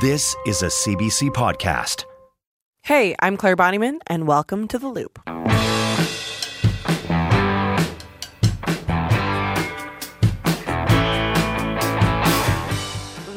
This 0.00 0.36
is 0.46 0.62
a 0.62 0.66
CBC 0.66 1.30
podcast. 1.30 2.04
Hey, 2.84 3.16
I'm 3.18 3.36
Claire 3.36 3.56
Bonnyman, 3.56 3.98
and 4.06 4.28
welcome 4.28 4.68
to 4.68 4.78
The 4.78 4.86
Loop. 4.86 5.18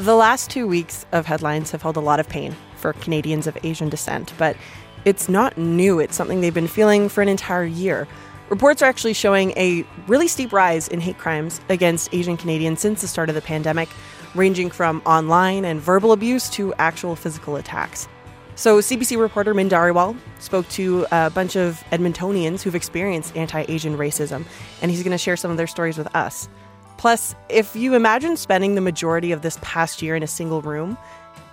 The 0.01 0.13
last 0.13 0.51
two 0.51 0.67
weeks 0.67 1.07
of 1.11 1.25
headlines 1.25 1.71
have 1.71 1.81
held 1.81 1.97
a 1.97 1.99
lot 1.99 2.19
of 2.19 2.29
pain 2.29 2.55
for 2.75 2.93
Canadians 2.93 3.47
of 3.47 3.57
Asian 3.63 3.89
descent, 3.89 4.31
but 4.37 4.55
it's 5.03 5.27
not 5.27 5.57
new. 5.57 5.99
It's 5.99 6.15
something 6.15 6.41
they've 6.41 6.53
been 6.53 6.67
feeling 6.67 7.09
for 7.09 7.23
an 7.23 7.27
entire 7.27 7.65
year. 7.65 8.07
Reports 8.51 8.83
are 8.83 8.85
actually 8.85 9.13
showing 9.13 9.49
a 9.57 9.83
really 10.05 10.27
steep 10.27 10.53
rise 10.53 10.87
in 10.89 10.99
hate 10.99 11.17
crimes 11.17 11.59
against 11.69 12.13
Asian 12.13 12.37
Canadians 12.37 12.81
since 12.81 13.01
the 13.01 13.07
start 13.07 13.29
of 13.29 13.35
the 13.35 13.41
pandemic, 13.41 13.89
ranging 14.35 14.71
from 14.71 15.01
online 15.05 15.65
and 15.65 15.79
verbal 15.79 16.11
abuse 16.11 16.49
to 16.51 16.73
actual 16.75 17.15
physical 17.15 17.55
attacks. 17.55 18.07
So, 18.55 18.79
CBC 18.79 19.17
reporter 19.17 19.53
Min 19.53 19.69
Dhariwal 19.69 20.15
spoke 20.39 20.67
to 20.69 21.05
a 21.11 21.29
bunch 21.29 21.55
of 21.55 21.83
Edmontonians 21.91 22.61
who've 22.61 22.75
experienced 22.75 23.35
anti 23.35 23.65
Asian 23.67 23.97
racism, 23.97 24.45
and 24.81 24.91
he's 24.91 25.03
going 25.03 25.11
to 25.11 25.17
share 25.17 25.37
some 25.37 25.51
of 25.51 25.57
their 25.57 25.67
stories 25.67 25.97
with 25.97 26.13
us. 26.15 26.49
Plus, 26.97 27.33
if 27.49 27.75
you 27.75 27.95
imagine 27.95 28.37
spending 28.37 28.75
the 28.75 28.81
majority 28.81 29.31
of 29.31 29.41
this 29.41 29.57
past 29.61 30.01
year 30.03 30.15
in 30.15 30.21
a 30.21 30.27
single 30.27 30.61
room, 30.61 30.97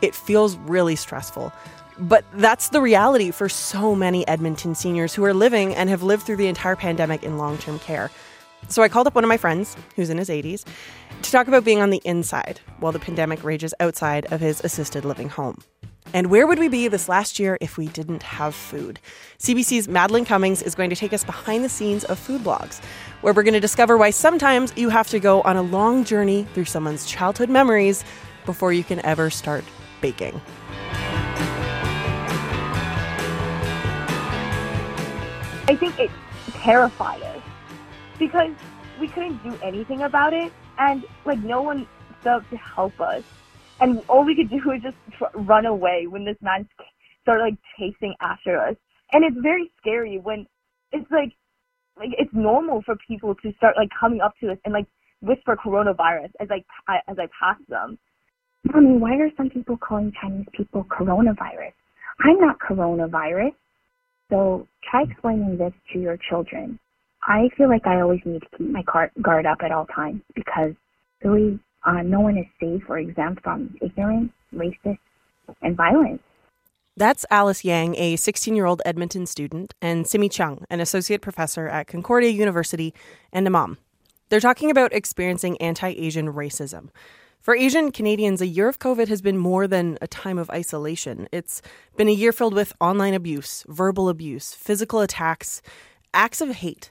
it 0.03 0.15
feels 0.15 0.57
really 0.57 0.97
stressful. 0.97 1.53
But 1.99 2.25
that's 2.35 2.69
the 2.69 2.81
reality 2.81 3.31
for 3.31 3.49
so 3.49 3.95
many 3.95 4.27
Edmonton 4.29 4.75
seniors 4.75 5.15
who 5.15 5.25
are 5.25 5.35
living 5.35 5.75
and 5.75 5.89
have 5.89 6.03
lived 6.03 6.25
through 6.25 6.37
the 6.37 6.47
entire 6.47 6.77
pandemic 6.77 7.23
in 7.23 7.39
long 7.39 7.59
term 7.59 7.79
care. 7.79 8.11
So 8.67 8.83
I 8.83 8.89
called 8.89 9.07
up 9.07 9.15
one 9.15 9.25
of 9.25 9.29
my 9.29 9.37
friends, 9.37 9.77
who's 9.97 10.11
in 10.11 10.19
his 10.19 10.29
80s, 10.29 10.65
to 11.23 11.31
talk 11.31 11.49
about 11.49 11.65
being 11.65 11.81
on 11.81 11.91
the 11.91 12.03
inside 12.05 12.61
while 12.81 12.93
the 12.93 12.99
pandemic 12.99 13.43
rages 13.45 13.73
outside 13.81 14.31
of 14.33 14.41
his 14.41 14.61
assisted 14.63 15.05
living 15.05 15.29
home. 15.29 15.63
And 16.15 16.31
where 16.31 16.47
would 16.47 16.59
we 16.59 16.69
be 16.69 16.89
this 16.89 17.09
last 17.09 17.39
year 17.39 17.59
if 17.61 17.77
we 17.77 17.89
didn't 17.89 18.23
have 18.23 18.55
food? 18.55 18.99
CBC's 19.39 19.89
Madeleine 19.89 20.25
Cummings 20.25 20.63
is 20.63 20.75
going 20.75 20.89
to 20.91 20.97
take 20.97 21.13
us 21.13 21.23
behind 21.23 21.65
the 21.65 21.69
scenes 21.69 22.05
of 22.05 22.19
food 22.19 22.43
blogs, 22.43 22.83
where 23.21 23.35
we're 23.35 23.43
going 23.43 23.55
to 23.55 23.61
discover 23.61 23.97
why 23.99 24.11
sometimes 24.11 24.73
you 24.75 24.89
have 24.89 25.09
to 25.09 25.21
go 25.21 25.43
on 25.43 25.57
a 25.57 25.63
long 25.63 26.05
journey 26.05 26.47
through 26.55 26.65
someone's 26.65 27.05
childhood 27.05 27.51
memories 27.51 28.05
before 28.47 28.73
you 28.73 28.85
can 28.85 29.05
ever 29.05 29.29
start 29.29 29.65
baking. 30.01 30.41
I 35.69 35.77
think 35.79 35.99
it 35.99 36.11
terrified 36.53 37.23
us 37.23 37.38
because 38.19 38.51
we 39.01 39.09
couldn't 39.09 39.43
do 39.43 39.57
anything 39.67 40.03
about 40.03 40.33
it, 40.33 40.53
and 40.79 41.05
like 41.25 41.39
no 41.39 41.63
one 41.63 41.87
stood 42.21 42.43
to 42.51 42.57
help 42.77 42.93
us, 43.01 43.23
and 43.81 44.01
all 44.09 44.25
we 44.25 44.35
could 44.35 44.51
do 44.51 44.61
was 44.67 44.81
just 44.83 44.97
tr- 45.19 45.39
run 45.39 45.67
away 45.67 46.07
when 46.09 46.25
this 46.25 46.37
man 46.41 46.69
started 47.23 47.43
like 47.43 47.59
chasing 47.79 48.15
after 48.21 48.61
us, 48.61 48.77
and 49.13 49.25
it's 49.25 49.37
very 49.43 49.71
scary 49.81 50.19
when 50.19 50.47
it's 50.93 51.11
like 51.11 51.33
like 51.99 52.11
it's 52.19 52.31
normal 52.33 52.83
for 52.85 52.95
people 53.07 53.35
to 53.43 53.53
start 53.57 53.77
like 53.77 53.89
coming 53.99 54.21
up 54.21 54.33
to 54.41 54.51
us 54.51 54.59
and 54.65 54.73
like 54.73 54.87
whisper 55.21 55.57
coronavirus 55.57 56.31
as 56.41 56.49
I 56.51 56.63
as 57.09 57.17
I 57.19 57.27
pass 57.39 57.59
them. 57.69 57.99
Mommy, 58.73 58.99
why 58.99 59.17
are 59.17 59.31
some 59.37 59.51
people 59.51 59.77
calling 59.77 60.13
Chinese 60.21 60.47
people 60.53 60.85
coronavirus? 60.85 61.73
I'm 62.21 62.41
not 62.41 62.59
coronavirus. 62.59 63.53
So 64.31 64.67
try 64.91 65.05
explaining 65.09 65.57
this 65.59 65.73
to 65.93 65.99
your 65.99 66.19
children. 66.29 66.79
I 67.29 67.51
feel 67.59 67.69
like 67.69 67.87
I 67.87 68.01
always 68.01 68.21
need 68.25 68.41
to 68.41 68.49
keep 68.57 68.71
my 68.71 68.83
guard 69.23 69.45
up 69.45 69.59
at 69.63 69.71
all 69.71 69.85
times 69.85 70.23
because 70.35 70.73
really 71.23 71.61
uh, 71.85 72.01
no 72.03 72.21
one 72.21 72.39
is 72.39 72.47
safe 72.59 72.83
or 72.89 72.99
exempt 72.99 73.45
from 73.45 73.77
ignorance, 73.83 74.33
racist, 74.55 74.99
and 75.61 75.77
violence. 75.77 76.23
That's 76.97 77.27
Alice 77.31 77.65
Yang, 77.65 77.97
a 77.97 78.17
16 78.17 78.57
year 78.57 78.65
old 78.65 78.81
Edmonton 78.87 79.27
student, 79.27 79.75
and 79.83 80.07
Simi 80.07 80.31
Chung, 80.31 80.65
an 80.71 80.81
associate 80.81 81.21
professor 81.21 81.69
at 81.69 81.87
Concordia 81.87 82.31
University 82.31 82.95
and 83.31 83.47
a 83.47 83.51
mom. 83.51 83.77
They're 84.31 84.41
talking 84.41 84.71
about 84.71 84.95
experiencing 84.95 85.61
anti 85.61 85.91
Asian 85.91 86.33
racism. 86.33 86.89
For 87.41 87.55
Asian 87.55 87.93
Canadians, 87.93 88.41
a 88.41 88.47
year 88.47 88.69
of 88.69 88.79
COVID 88.79 89.09
has 89.09 89.21
been 89.21 89.37
more 89.37 89.67
than 89.67 89.99
a 90.01 90.07
time 90.07 90.39
of 90.39 90.51
isolation. 90.51 91.29
It's 91.31 91.61
been 91.97 92.09
a 92.09 92.13
year 92.13 92.33
filled 92.33 92.55
with 92.55 92.73
online 92.81 93.15
abuse, 93.15 93.65
verbal 93.69 94.09
abuse, 94.09 94.55
physical 94.55 95.01
attacks, 95.01 95.61
acts 96.15 96.41
of 96.41 96.49
hate. 96.57 96.91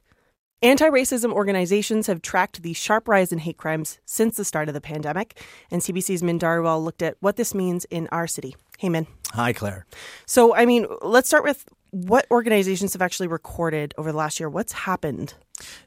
Anti 0.64 0.90
racism 0.90 1.34
organizations 1.34 2.08
have 2.08 2.24
tracked 2.24 2.64
the 2.64 2.74
sharp 2.74 3.08
rise 3.08 3.32
in 3.32 3.38
hate 3.38 3.58
crimes 3.58 4.00
since 4.06 4.38
the 4.38 4.44
start 4.44 4.68
of 4.68 4.74
the 4.74 4.82
pandemic, 4.82 5.40
and 5.70 5.84
CBC's 5.84 6.24
Min 6.24 6.40
Dhariwal 6.40 6.84
looked 6.84 7.04
at 7.04 7.16
what 7.20 7.36
this 7.36 7.54
means 7.54 7.86
in 7.86 8.08
our 8.12 8.26
city. 8.26 8.56
Hey, 8.80 8.90
Min. 8.90 9.06
Hi, 9.34 9.54
Claire. 9.54 9.86
So, 10.26 10.56
I 10.56 10.66
mean, 10.66 10.88
let's 11.04 11.28
start 11.28 11.44
with 11.44 11.66
what 11.92 12.26
organizations 12.32 12.94
have 12.94 13.04
actually 13.04 13.28
recorded 13.28 13.94
over 14.00 14.12
the 14.12 14.18
last 14.18 14.40
year. 14.40 14.50
What's 14.50 14.72
happened? 14.74 15.36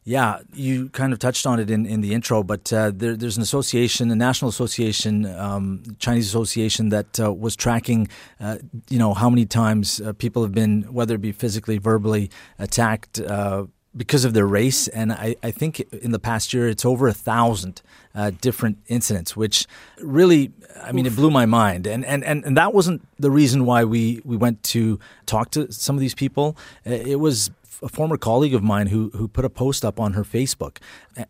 Yeah, 0.04 0.38
you 0.54 0.88
kind 0.90 1.12
of 1.12 1.18
touched 1.18 1.46
on 1.46 1.58
it 1.58 1.68
in, 1.68 1.84
in 1.84 2.00
the 2.00 2.14
intro, 2.14 2.44
but 2.44 2.72
uh, 2.72 2.92
there, 2.94 3.16
there's 3.16 3.36
an 3.36 3.42
association, 3.42 4.08
a 4.12 4.16
national 4.16 4.50
association, 4.50 5.26
um, 5.36 5.82
Chinese 5.98 6.28
association 6.28 6.90
that 6.90 7.18
uh, 7.18 7.32
was 7.32 7.56
tracking, 7.56 8.06
uh, 8.38 8.58
you 8.88 9.00
know, 9.00 9.14
how 9.14 9.28
many 9.28 9.46
times 9.46 10.00
uh, 10.00 10.12
people 10.12 10.42
have 10.42 10.52
been, 10.52 10.82
whether 10.92 11.16
it 11.16 11.20
be 11.20 11.32
physically, 11.32 11.78
verbally 11.78 12.30
attacked 12.58 13.20
uh, 13.20 13.66
because 13.96 14.24
of 14.24 14.34
their 14.34 14.46
race. 14.46 14.88
And 14.88 15.12
I, 15.12 15.36
I, 15.42 15.50
think 15.50 15.80
in 15.92 16.12
the 16.12 16.18
past 16.18 16.52
year, 16.54 16.68
it's 16.68 16.84
over 16.84 17.08
a 17.08 17.12
thousand 17.12 17.82
uh, 18.14 18.30
different 18.40 18.78
incidents, 18.86 19.36
which 19.36 19.66
really, 20.00 20.52
I 20.82 20.92
mean, 20.92 21.06
Oof. 21.06 21.12
it 21.12 21.16
blew 21.16 21.30
my 21.30 21.46
mind. 21.46 21.86
And, 21.86 22.04
and, 22.04 22.22
and, 22.24 22.44
and 22.44 22.56
that 22.56 22.72
wasn't 22.72 23.06
the 23.18 23.30
reason 23.30 23.64
why 23.64 23.84
we, 23.84 24.20
we 24.24 24.36
went 24.36 24.62
to 24.64 25.00
talk 25.26 25.50
to 25.52 25.72
some 25.72 25.96
of 25.96 26.00
these 26.00 26.14
people. 26.14 26.56
It 26.84 27.18
was 27.18 27.50
a 27.82 27.88
former 27.88 28.16
colleague 28.16 28.54
of 28.54 28.62
mine 28.62 28.88
who 28.88 29.10
who 29.14 29.28
put 29.28 29.44
a 29.44 29.50
post 29.50 29.84
up 29.84 29.98
on 29.98 30.12
her 30.12 30.22
Facebook, 30.22 30.78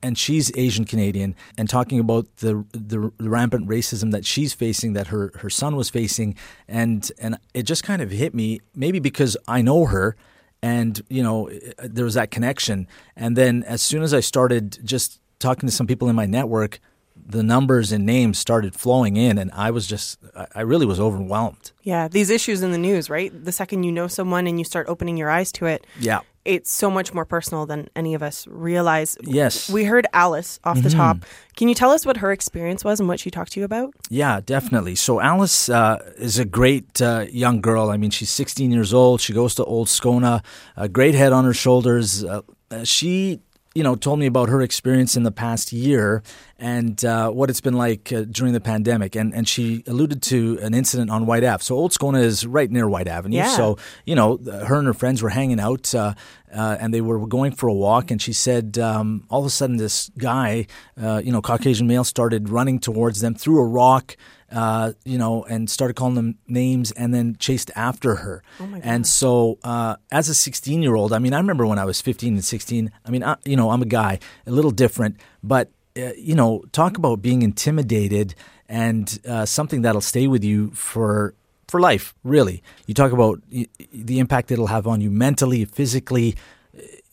and 0.03 0.19
she's 0.19 0.51
Asian 0.57 0.85
Canadian, 0.85 1.35
and 1.57 1.69
talking 1.69 1.99
about 1.99 2.27
the, 2.39 2.65
the 2.73 3.13
rampant 3.21 3.69
racism 3.69 4.11
that 4.13 4.25
she's 4.25 4.53
facing, 4.53 4.93
that 4.95 5.09
her 5.09 5.33
her 5.37 5.51
son 5.51 5.77
was 5.77 5.91
facing, 5.91 6.35
and 6.69 7.11
and 7.19 7.39
it 7.55 7.65
just 7.65 7.85
kind 7.85 8.03
of 8.03 8.11
hit 8.11 8.35
me, 8.35 8.61
maybe 8.75 8.99
because 8.99 9.37
I 9.47 9.63
know 9.63 9.87
her, 9.87 10.17
and 10.63 11.01
you 11.09 11.23
know 11.23 11.51
there 11.79 12.05
was 12.05 12.15
that 12.15 12.31
connection, 12.31 12.87
and 13.17 13.37
then 13.37 13.63
as 13.65 13.83
soon 13.83 14.03
as 14.03 14.15
I 14.15 14.21
started 14.21 14.79
just 14.85 15.21
talking 15.39 15.69
to 15.69 15.75
some 15.75 15.87
people 15.87 16.09
in 16.09 16.17
my 16.17 16.27
network, 16.27 16.81
the 17.27 17.43
numbers 17.43 17.93
and 17.93 18.05
names 18.05 18.39
started 18.39 18.75
flowing 18.75 19.17
in 19.17 19.39
and 19.39 19.51
i 19.53 19.71
was 19.71 19.87
just 19.87 20.19
i 20.55 20.61
really 20.61 20.87
was 20.87 21.01
overwhelmed 21.01 21.73
yeah 21.83 22.09
these 22.09 22.31
issues 22.31 22.63
in 22.63 22.73
the 22.73 22.79
news 22.79 23.09
right 23.11 23.45
the 23.45 23.53
second 23.53 23.83
you 23.83 23.93
know 23.93 24.07
someone 24.07 24.47
and 24.47 24.59
you 24.59 24.65
start 24.65 24.87
opening 24.89 25.17
your 25.17 25.31
eyes 25.31 25.53
to 25.53 25.67
it 25.67 25.87
yeah 25.99 26.21
it's 26.45 26.71
so 26.71 26.91
much 26.91 27.13
more 27.13 27.25
personal 27.25 27.67
than 27.67 27.89
any 27.95 28.15
of 28.15 28.23
us 28.23 28.47
realize. 28.49 29.17
Yes. 29.23 29.69
We 29.69 29.85
heard 29.85 30.07
Alice 30.13 30.59
off 30.65 30.79
mm-hmm. 30.79 30.85
the 30.85 30.91
top. 30.91 31.19
Can 31.57 31.69
you 31.69 31.75
tell 31.75 31.91
us 31.91 32.07
what 32.07 32.19
her 32.19 32.33
experience 32.33 32.83
was 32.83 32.99
and 32.99 33.09
what 33.09 33.21
she 33.21 33.31
talked 33.31 33.53
to 33.53 33.61
you 33.61 33.65
about? 33.65 33.95
Yeah, 34.09 34.41
definitely. 34.45 34.95
So, 34.95 35.21
Alice 35.21 35.69
uh, 35.69 35.99
is 36.17 36.39
a 36.39 36.45
great 36.45 37.01
uh, 37.03 37.27
young 37.31 37.61
girl. 37.61 37.91
I 37.91 37.99
mean, 37.99 38.11
she's 38.11 38.31
16 38.31 38.71
years 38.71 38.95
old. 38.95 39.21
She 39.21 39.35
goes 39.35 39.55
to 39.57 39.65
Old 39.65 39.89
Scona, 39.89 40.43
a 40.77 40.89
great 40.89 41.15
head 41.15 41.33
on 41.33 41.45
her 41.45 41.55
shoulders. 41.55 42.25
Uh, 42.25 42.41
she 42.85 43.41
you 43.75 43.85
know, 43.85 43.95
told 43.95 44.19
me 44.19 44.27
about 44.27 44.49
her 44.49 44.61
experience 44.63 45.17
in 45.17 45.23
the 45.23 45.31
past 45.31 45.73
year 45.73 46.25
and 46.59 47.05
uh, 47.05 47.31
what 47.31 47.51
it's 47.51 47.61
been 47.61 47.75
like 47.75 48.13
uh, 48.13 48.23
during 48.23 48.53
the 48.53 48.61
pandemic. 48.61 49.15
And, 49.15 49.33
and 49.33 49.49
she 49.49 49.85
alluded 49.87 50.23
to 50.23 50.59
an 50.61 50.75
incident 50.75 51.09
on 51.09 51.25
Whyte 51.25 51.45
Ave. 51.45 51.63
So 51.63 51.77
Old 51.77 51.93
Scona 51.93 52.21
is 52.21 52.45
right 52.45 52.69
near 52.69 52.89
Whyte 52.89 53.07
Avenue. 53.07 53.37
Yeah. 53.37 53.57
So, 53.57 53.79
you 54.05 54.17
know, 54.17 54.39
her 54.39 54.77
and 54.77 54.87
her 54.87 54.95
friends 54.95 55.23
were 55.23 55.29
hanging 55.29 55.61
out 55.61 55.95
uh, 55.95 56.15
uh 56.53 56.79
and 56.81 56.93
they 56.93 57.01
were 57.01 57.25
going 57.29 57.53
for 57.53 57.69
a 57.69 57.73
walk. 57.73 58.11
And 58.11 58.21
she 58.21 58.33
said 58.33 58.77
um, 58.77 59.25
all 59.31 59.41
of 59.41 59.47
a 59.47 59.51
sudden 59.51 59.77
this 59.77 60.11
guy, 60.19 60.67
uh, 61.01 61.23
you 61.25 61.31
know, 61.31 61.41
Caucasian 61.41 61.87
male, 61.87 62.03
started 62.03 62.49
running 62.49 62.81
towards 62.81 63.21
them, 63.21 63.35
threw 63.35 63.61
a 63.61 63.65
rock 63.65 64.17
uh, 64.51 64.93
you 65.05 65.19
know, 65.19 65.45
and 65.45 65.71
started 65.71 65.95
calling 65.95 66.15
them 66.15 66.39
names 66.49 66.91
and 66.93 67.15
then 67.15 67.37
chased 67.39 67.71
after 67.77 68.17
her. 68.17 68.43
Oh 68.61 68.81
and 68.83 69.07
so, 69.07 69.59
uh, 69.65 69.97
as 70.11 70.29
a 70.29 70.35
16 70.35 70.83
year 70.83 70.95
old, 70.95 71.13
I 71.13 71.19
mean, 71.19 71.33
I 71.33 71.39
remember 71.39 71.67
when 71.67 71.79
I 71.79 71.85
was 71.85 72.01
15 72.01 72.35
and 72.35 72.45
16. 72.45 72.91
I 73.05 73.11
mean, 73.11 73.23
I, 73.23 73.37
you 73.45 73.57
know, 73.57 73.71
I'm 73.71 73.83
a 73.83 73.87
guy, 73.87 74.19
a 74.47 74.51
little 74.51 74.71
different, 74.71 75.17
but, 75.43 75.71
uh, 75.97 76.13
you 76.17 76.35
know, 76.35 76.65
talk 76.73 76.97
about 76.97 77.23
being 77.23 77.43
intimidated 77.43 78.35
and 78.69 79.21
uh, 79.29 79.45
something 79.45 79.83
that'll 79.83 80.01
stay 80.01 80.27
with 80.27 80.45
you 80.45 80.71
for 80.71 81.35
for 81.69 81.81
life, 81.81 82.15
really. 82.25 82.65
You 82.87 82.95
talk 82.95 83.13
about 83.13 83.41
the 83.49 84.19
impact 84.19 84.51
it'll 84.51 84.67
have 84.67 84.89
on 84.89 85.01
you 85.01 85.11
mentally, 85.11 85.65
physically. 85.65 86.37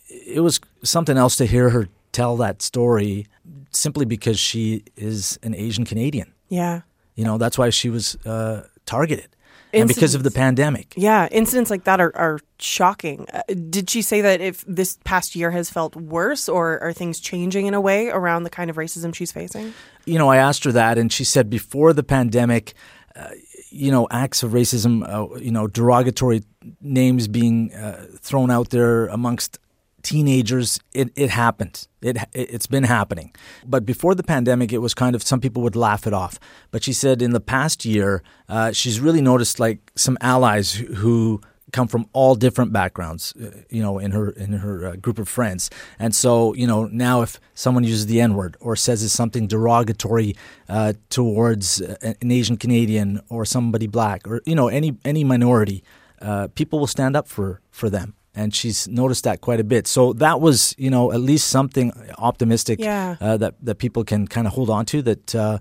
It 0.10 0.42
was 0.42 0.60
something 0.84 1.16
else 1.16 1.36
to 1.38 1.46
hear 1.46 1.70
her 1.70 1.90
tell 2.12 2.38
that 2.38 2.64
story 2.64 3.28
simply 3.72 4.06
because 4.06 4.40
she 4.40 4.84
is 4.96 5.38
an 5.44 5.54
Asian 5.54 5.86
Canadian. 5.86 6.34
Yeah. 6.50 6.82
You 7.18 7.26
know, 7.26 7.38
that's 7.38 7.58
why 7.58 7.70
she 7.72 7.90
was 7.90 8.16
uh, 8.26 8.64
targeted. 8.86 9.28
and 9.74 9.88
because 9.90 10.16
of 10.16 10.24
the 10.24 10.32
pandemic. 10.32 10.94
Yeah, 10.96 11.28
incidents 11.30 11.70
like 11.70 11.84
that 11.84 12.00
are, 12.00 12.16
are 12.16 12.40
shocking. 12.60 13.28
Uh, 13.34 13.42
did 13.70 13.90
she 13.90 14.02
say 14.02 14.22
that 14.22 14.40
if 14.40 14.64
this 14.66 14.98
past 15.04 15.36
year 15.36 15.52
has 15.52 15.70
felt 15.70 15.96
worse, 15.96 16.48
or 16.48 16.80
are 16.80 16.94
things 16.94 17.20
changing 17.20 17.66
in 17.66 17.74
a 17.74 17.82
way 17.82 18.08
around 18.08 18.44
the 18.44 18.50
kind 18.50 18.70
of 18.70 18.78
racism 18.78 19.14
she's 19.14 19.32
facing? 19.32 19.74
You 20.06 20.18
know, 20.18 20.30
I 20.30 20.38
asked 20.38 20.64
her 20.64 20.72
that, 20.72 20.98
and 20.98 21.12
she 21.12 21.26
said 21.26 21.50
before 21.50 21.92
the 21.92 22.04
pandemic, 22.04 22.76
uh, 23.16 23.32
you 23.70 23.92
know, 23.92 24.08
acts 24.12 24.44
of 24.44 24.52
racism, 24.52 25.04
uh, 25.04 25.36
you 25.40 25.52
know, 25.52 25.68
derogatory 25.68 26.44
names 26.82 27.28
being 27.28 27.74
uh, 27.74 28.06
thrown 28.22 28.52
out 28.52 28.70
there 28.70 29.08
amongst 29.08 29.60
teenagers, 30.02 30.80
it, 30.94 31.12
it 31.16 31.30
happened. 31.30 31.88
It, 32.02 32.18
it's 32.34 32.68
been 32.68 32.84
happening. 32.84 33.34
But 33.66 33.86
before 33.86 34.16
the 34.16 34.24
pandemic, 34.24 34.72
it 34.72 34.80
was 34.80 34.94
kind 34.94 35.16
of 35.16 35.24
some 35.24 35.42
people 35.42 35.62
would 35.64 35.76
laugh 35.76 36.08
it 36.08 36.14
off. 36.14 36.40
But 36.72 36.84
she 36.84 36.94
said 36.94 37.22
in 37.22 37.32
the 37.32 37.40
past 37.40 37.86
year, 37.86 38.24
uh, 38.48 38.72
she's 38.72 39.00
really 39.00 39.22
noticed 39.22 39.60
like 39.60 39.92
some 39.96 40.18
allies 40.22 40.74
who 40.74 41.42
come 41.72 41.88
from 41.88 42.08
all 42.14 42.36
different 42.36 42.72
backgrounds, 42.72 43.34
uh, 43.36 43.64
you 43.70 43.82
know, 43.82 44.00
in 44.00 44.12
her 44.12 44.30
in 44.30 44.54
her 44.54 44.88
uh, 44.88 44.96
group 44.96 45.20
of 45.20 45.28
friends. 45.28 45.70
And 46.00 46.16
so, 46.16 46.54
you 46.54 46.66
know, 46.66 46.86
now 46.86 47.22
if 47.22 47.40
someone 47.54 47.84
uses 47.84 48.06
the 48.06 48.22
N 48.22 48.36
word 48.36 48.56
or 48.60 48.76
says 48.76 49.04
it's 49.04 49.14
something 49.14 49.48
derogatory 49.48 50.36
uh, 50.70 50.94
towards 51.10 51.82
an 51.82 52.32
Asian 52.32 52.58
Canadian 52.58 53.22
or 53.30 53.46
somebody 53.46 53.88
black 53.88 54.28
or 54.28 54.42
you 54.46 54.56
know 54.56 54.68
any 54.70 54.98
any 55.04 55.24
minority, 55.24 55.84
uh, 56.22 56.48
people 56.56 56.80
will 56.80 56.88
stand 56.88 57.16
up 57.16 57.28
for 57.28 57.62
for 57.72 57.90
them. 57.90 58.14
And 58.38 58.54
she's 58.54 58.88
noticed 58.88 59.24
that 59.24 59.38
quite 59.42 59.60
a 59.60 59.64
bit. 59.64 59.88
So 59.88 60.14
that 60.14 60.40
was, 60.42 60.76
you 60.78 60.90
know, 60.90 61.12
at 61.12 61.20
least 61.20 61.48
something 61.48 61.92
optimistic 62.18 62.80
yeah. 62.80 63.16
Uh, 63.20 63.38
that 63.38 63.54
that 63.66 63.76
people 63.78 64.04
can 64.04 64.28
kind 64.28 64.46
of 64.48 64.54
hold 64.54 64.70
on 64.70 64.86
to. 64.86 65.02
That 65.02 65.36
uh, 65.36 65.58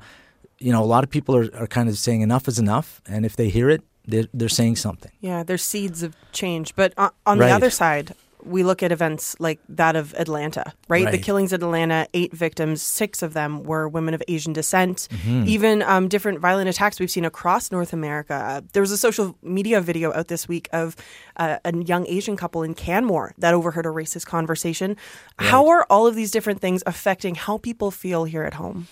you 0.58 0.72
know, 0.72 0.82
a 0.82 0.90
lot 0.94 1.02
of 1.04 1.10
people 1.10 1.34
are, 1.36 1.48
are 1.62 1.66
kind 1.66 1.88
of 1.88 1.96
saying 1.96 2.22
enough 2.22 2.48
is 2.48 2.58
enough, 2.58 3.00
and 3.06 3.24
if 3.24 3.34
they 3.36 3.48
hear 3.48 3.68
it, 3.70 3.82
they're, 4.10 4.28
they're 4.38 4.48
saying 4.60 4.76
something. 4.76 5.12
Yeah, 5.20 5.42
there's 5.42 5.62
seeds 5.64 6.02
of 6.02 6.14
change. 6.32 6.74
But 6.74 6.92
on, 6.96 7.10
on 7.24 7.38
Right. 7.38 7.48
the 7.48 7.54
other 7.54 7.70
side, 7.70 8.14
we 8.44 8.62
look 8.62 8.82
at 8.82 8.92
events 8.92 9.36
like 9.38 9.60
that 9.68 9.96
of 9.96 10.14
Atlanta, 10.14 10.72
right? 10.88 11.10
The 11.10 11.18
killings 11.18 11.52
in 11.52 11.62
Atlanta, 11.62 12.06
eight 12.14 12.32
victims, 12.32 12.82
six 12.82 13.22
of 13.22 13.34
them 13.34 13.62
were 13.64 13.88
women 13.88 14.14
of 14.14 14.22
Asian 14.28 14.52
descent. 14.52 15.08
Mm-hmm. 15.10 15.44
Even 15.46 15.82
um, 15.82 16.08
different 16.08 16.40
violent 16.40 16.68
attacks 16.68 17.00
we've 17.00 17.10
seen 17.10 17.24
across 17.24 17.72
North 17.72 17.92
America. 17.92 18.62
There 18.72 18.82
was 18.82 18.90
a 18.90 18.98
social 18.98 19.36
media 19.42 19.80
video 19.80 20.12
out 20.12 20.28
this 20.28 20.48
week 20.48 20.68
of 20.72 20.96
uh, 21.36 21.58
a 21.64 21.76
young 21.76 22.06
Asian 22.06 22.36
couple 22.36 22.62
in 22.62 22.74
Canmore 22.74 23.34
that 23.38 23.54
overheard 23.54 23.86
a 23.86 23.90
racist 23.90 24.26
conversation. 24.26 24.96
How 25.38 25.68
are 25.68 25.86
all 25.90 26.06
of 26.06 26.14
these 26.14 26.30
different 26.30 26.60
things 26.60 26.82
affecting 26.86 27.34
how 27.34 27.58
people 27.58 27.90
feel 27.90 28.24
here 28.24 28.44
at 28.44 28.54
home? 28.54 28.86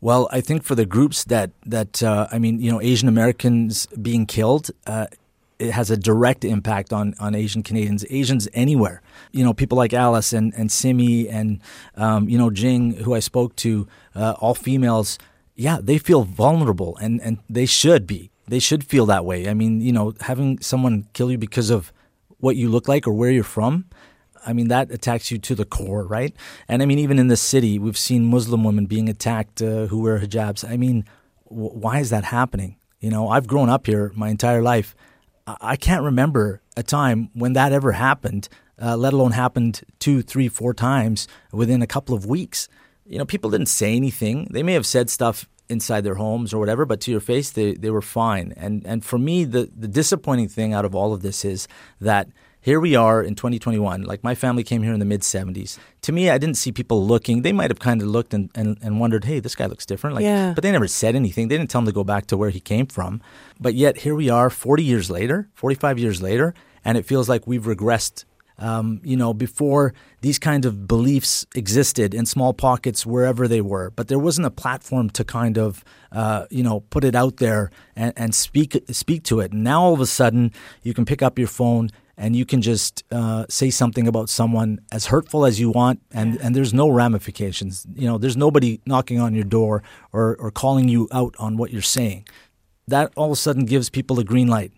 Well, 0.00 0.28
I 0.30 0.40
think 0.40 0.62
for 0.62 0.74
the 0.74 0.86
groups 0.86 1.24
that 1.24 1.50
that 1.66 2.02
uh, 2.02 2.28
I 2.30 2.38
mean, 2.38 2.60
you 2.60 2.70
know, 2.70 2.80
Asian 2.80 3.08
Americans 3.08 3.86
being 4.00 4.26
killed, 4.26 4.70
uh, 4.86 5.06
it 5.58 5.72
has 5.72 5.90
a 5.90 5.96
direct 5.96 6.44
impact 6.44 6.92
on 6.92 7.14
on 7.18 7.34
Asian 7.34 7.62
Canadians, 7.62 8.04
Asians 8.10 8.48
anywhere. 8.52 9.02
You 9.32 9.44
know, 9.44 9.52
people 9.52 9.76
like 9.76 9.92
Alice 9.92 10.32
and 10.32 10.52
and 10.54 10.70
Simi 10.70 11.28
and 11.28 11.60
um, 11.96 12.28
you 12.28 12.38
know 12.38 12.50
Jing, 12.50 12.92
who 12.92 13.14
I 13.14 13.20
spoke 13.20 13.56
to, 13.56 13.86
uh, 14.14 14.34
all 14.40 14.54
females. 14.54 15.18
Yeah, 15.54 15.78
they 15.82 15.98
feel 15.98 16.22
vulnerable, 16.22 16.96
and 16.98 17.20
and 17.20 17.38
they 17.48 17.66
should 17.66 18.06
be. 18.06 18.30
They 18.46 18.60
should 18.60 18.84
feel 18.84 19.06
that 19.06 19.24
way. 19.24 19.48
I 19.48 19.54
mean, 19.54 19.80
you 19.80 19.92
know, 19.92 20.14
having 20.20 20.60
someone 20.60 21.06
kill 21.12 21.30
you 21.30 21.38
because 21.38 21.70
of 21.70 21.92
what 22.38 22.56
you 22.56 22.68
look 22.68 22.88
like 22.88 23.06
or 23.06 23.12
where 23.12 23.30
you're 23.30 23.44
from. 23.44 23.84
I 24.46 24.52
mean, 24.52 24.68
that 24.68 24.90
attacks 24.90 25.30
you 25.30 25.38
to 25.38 25.54
the 25.54 25.64
core, 25.64 26.06
right? 26.06 26.34
And 26.68 26.80
I 26.80 26.86
mean, 26.86 26.98
even 26.98 27.18
in 27.18 27.28
the 27.28 27.36
city, 27.36 27.78
we've 27.78 27.98
seen 27.98 28.24
Muslim 28.24 28.64
women 28.64 28.86
being 28.86 29.08
attacked 29.08 29.60
uh, 29.60 29.86
who 29.86 30.00
wear 30.00 30.20
hijabs. 30.20 30.66
I 30.66 30.76
mean, 30.76 31.04
w- 31.50 31.72
why 31.72 31.98
is 31.98 32.10
that 32.10 32.24
happening? 32.24 32.76
You 33.00 33.10
know, 33.10 33.28
I've 33.28 33.46
grown 33.46 33.68
up 33.68 33.86
here 33.86 34.12
my 34.14 34.28
entire 34.28 34.62
life. 34.62 34.94
I, 35.60 35.76
can't 35.76 36.02
remember 36.02 36.60
a 36.76 36.82
time 36.82 37.30
when 37.34 37.52
that 37.54 37.72
ever 37.72 37.92
happened, 37.92 38.48
uh, 38.80 38.96
let 38.96 39.12
alone 39.12 39.32
happened 39.32 39.82
two, 39.98 40.22
three, 40.22 40.48
four 40.48 40.74
times 40.74 41.28
within 41.52 41.82
a 41.82 41.86
couple 41.86 42.14
of 42.14 42.26
weeks. 42.26 42.68
You 43.06 43.18
know, 43.18 43.24
people 43.24 43.50
didn't 43.50 43.66
say 43.66 43.94
anything. 43.94 44.48
They 44.50 44.62
may 44.62 44.74
have 44.74 44.86
said 44.86 45.10
stuff 45.10 45.48
inside 45.68 46.02
their 46.02 46.14
homes 46.14 46.52
or 46.52 46.58
whatever, 46.58 46.84
but 46.84 47.00
to 47.02 47.10
your 47.10 47.20
face, 47.20 47.50
they, 47.50 47.74
they 47.74 47.90
were 47.90 48.02
fine. 48.02 48.52
And 48.56 48.86
and 48.86 49.04
for 49.04 49.18
me, 49.18 49.44
the 49.44 49.70
the 49.76 49.88
disappointing 49.88 50.48
thing 50.48 50.72
out 50.72 50.84
of 50.84 50.94
all 50.94 51.12
of 51.12 51.22
this 51.22 51.44
is 51.44 51.68
that 52.00 52.28
here 52.60 52.80
we 52.80 52.96
are 52.96 53.22
in 53.22 53.34
2021. 53.34 54.02
Like 54.02 54.24
my 54.24 54.34
family 54.34 54.64
came 54.64 54.82
here 54.82 54.92
in 54.92 54.98
the 54.98 55.04
mid 55.04 55.22
70s. 55.22 55.78
To 56.02 56.12
me, 56.12 56.30
I 56.30 56.38
didn't 56.38 56.56
see 56.56 56.72
people 56.72 57.04
looking. 57.06 57.42
They 57.42 57.52
might 57.52 57.70
have 57.70 57.78
kind 57.78 58.02
of 58.02 58.08
looked 58.08 58.34
and, 58.34 58.50
and, 58.54 58.78
and 58.82 59.00
wondered, 59.00 59.24
hey, 59.24 59.40
this 59.40 59.54
guy 59.54 59.66
looks 59.66 59.86
different. 59.86 60.16
Like, 60.16 60.24
Yeah. 60.24 60.52
But 60.54 60.62
they 60.62 60.72
never 60.72 60.88
said 60.88 61.14
anything. 61.14 61.48
They 61.48 61.56
didn't 61.56 61.70
tell 61.70 61.80
him 61.80 61.86
to 61.86 61.92
go 61.92 62.04
back 62.04 62.26
to 62.26 62.36
where 62.36 62.50
he 62.50 62.60
came 62.60 62.86
from. 62.86 63.20
But 63.60 63.74
yet 63.74 63.98
here 63.98 64.14
we 64.14 64.28
are 64.28 64.50
40 64.50 64.82
years 64.82 65.10
later, 65.10 65.48
45 65.54 65.98
years 65.98 66.20
later, 66.20 66.54
and 66.84 66.98
it 66.98 67.06
feels 67.06 67.28
like 67.28 67.46
we've 67.46 67.64
regressed. 67.64 68.24
Um, 68.60 69.00
you 69.04 69.16
know, 69.16 69.32
before 69.32 69.94
these 70.20 70.40
kinds 70.40 70.66
of 70.66 70.88
beliefs 70.88 71.46
existed 71.54 72.12
in 72.12 72.26
small 72.26 72.52
pockets 72.52 73.06
wherever 73.06 73.46
they 73.46 73.60
were, 73.60 73.90
but 73.90 74.08
there 74.08 74.18
wasn't 74.18 74.48
a 74.48 74.50
platform 74.50 75.10
to 75.10 75.22
kind 75.22 75.56
of, 75.56 75.84
uh, 76.10 76.46
you 76.50 76.64
know, 76.64 76.80
put 76.80 77.04
it 77.04 77.14
out 77.14 77.36
there 77.36 77.70
and, 77.94 78.12
and 78.16 78.34
speak 78.34 78.76
speak 78.90 79.22
to 79.24 79.38
it. 79.38 79.52
And 79.52 79.62
now 79.62 79.82
all 79.82 79.94
of 79.94 80.00
a 80.00 80.06
sudden, 80.06 80.50
you 80.82 80.92
can 80.92 81.04
pick 81.04 81.22
up 81.22 81.38
your 81.38 81.46
phone 81.46 81.90
and 82.18 82.34
you 82.34 82.44
can 82.44 82.60
just 82.60 83.04
uh, 83.12 83.46
say 83.48 83.70
something 83.70 84.08
about 84.08 84.28
someone 84.28 84.80
as 84.90 85.06
hurtful 85.06 85.46
as 85.46 85.58
you 85.60 85.70
want, 85.70 86.00
and, 86.12 86.36
and 86.40 86.54
there's 86.54 86.74
no 86.74 86.88
ramifications. 86.90 87.86
You 87.94 88.08
know, 88.08 88.18
there's 88.18 88.36
nobody 88.36 88.80
knocking 88.84 89.20
on 89.20 89.34
your 89.34 89.44
door 89.44 89.84
or, 90.12 90.36
or 90.36 90.50
calling 90.50 90.88
you 90.88 91.08
out 91.12 91.34
on 91.38 91.56
what 91.56 91.70
you're 91.70 91.80
saying. 91.80 92.26
That 92.88 93.12
all 93.14 93.26
of 93.26 93.32
a 93.32 93.36
sudden 93.36 93.66
gives 93.66 93.88
people 93.88 94.18
a 94.18 94.24
green 94.24 94.48
light. 94.48 94.72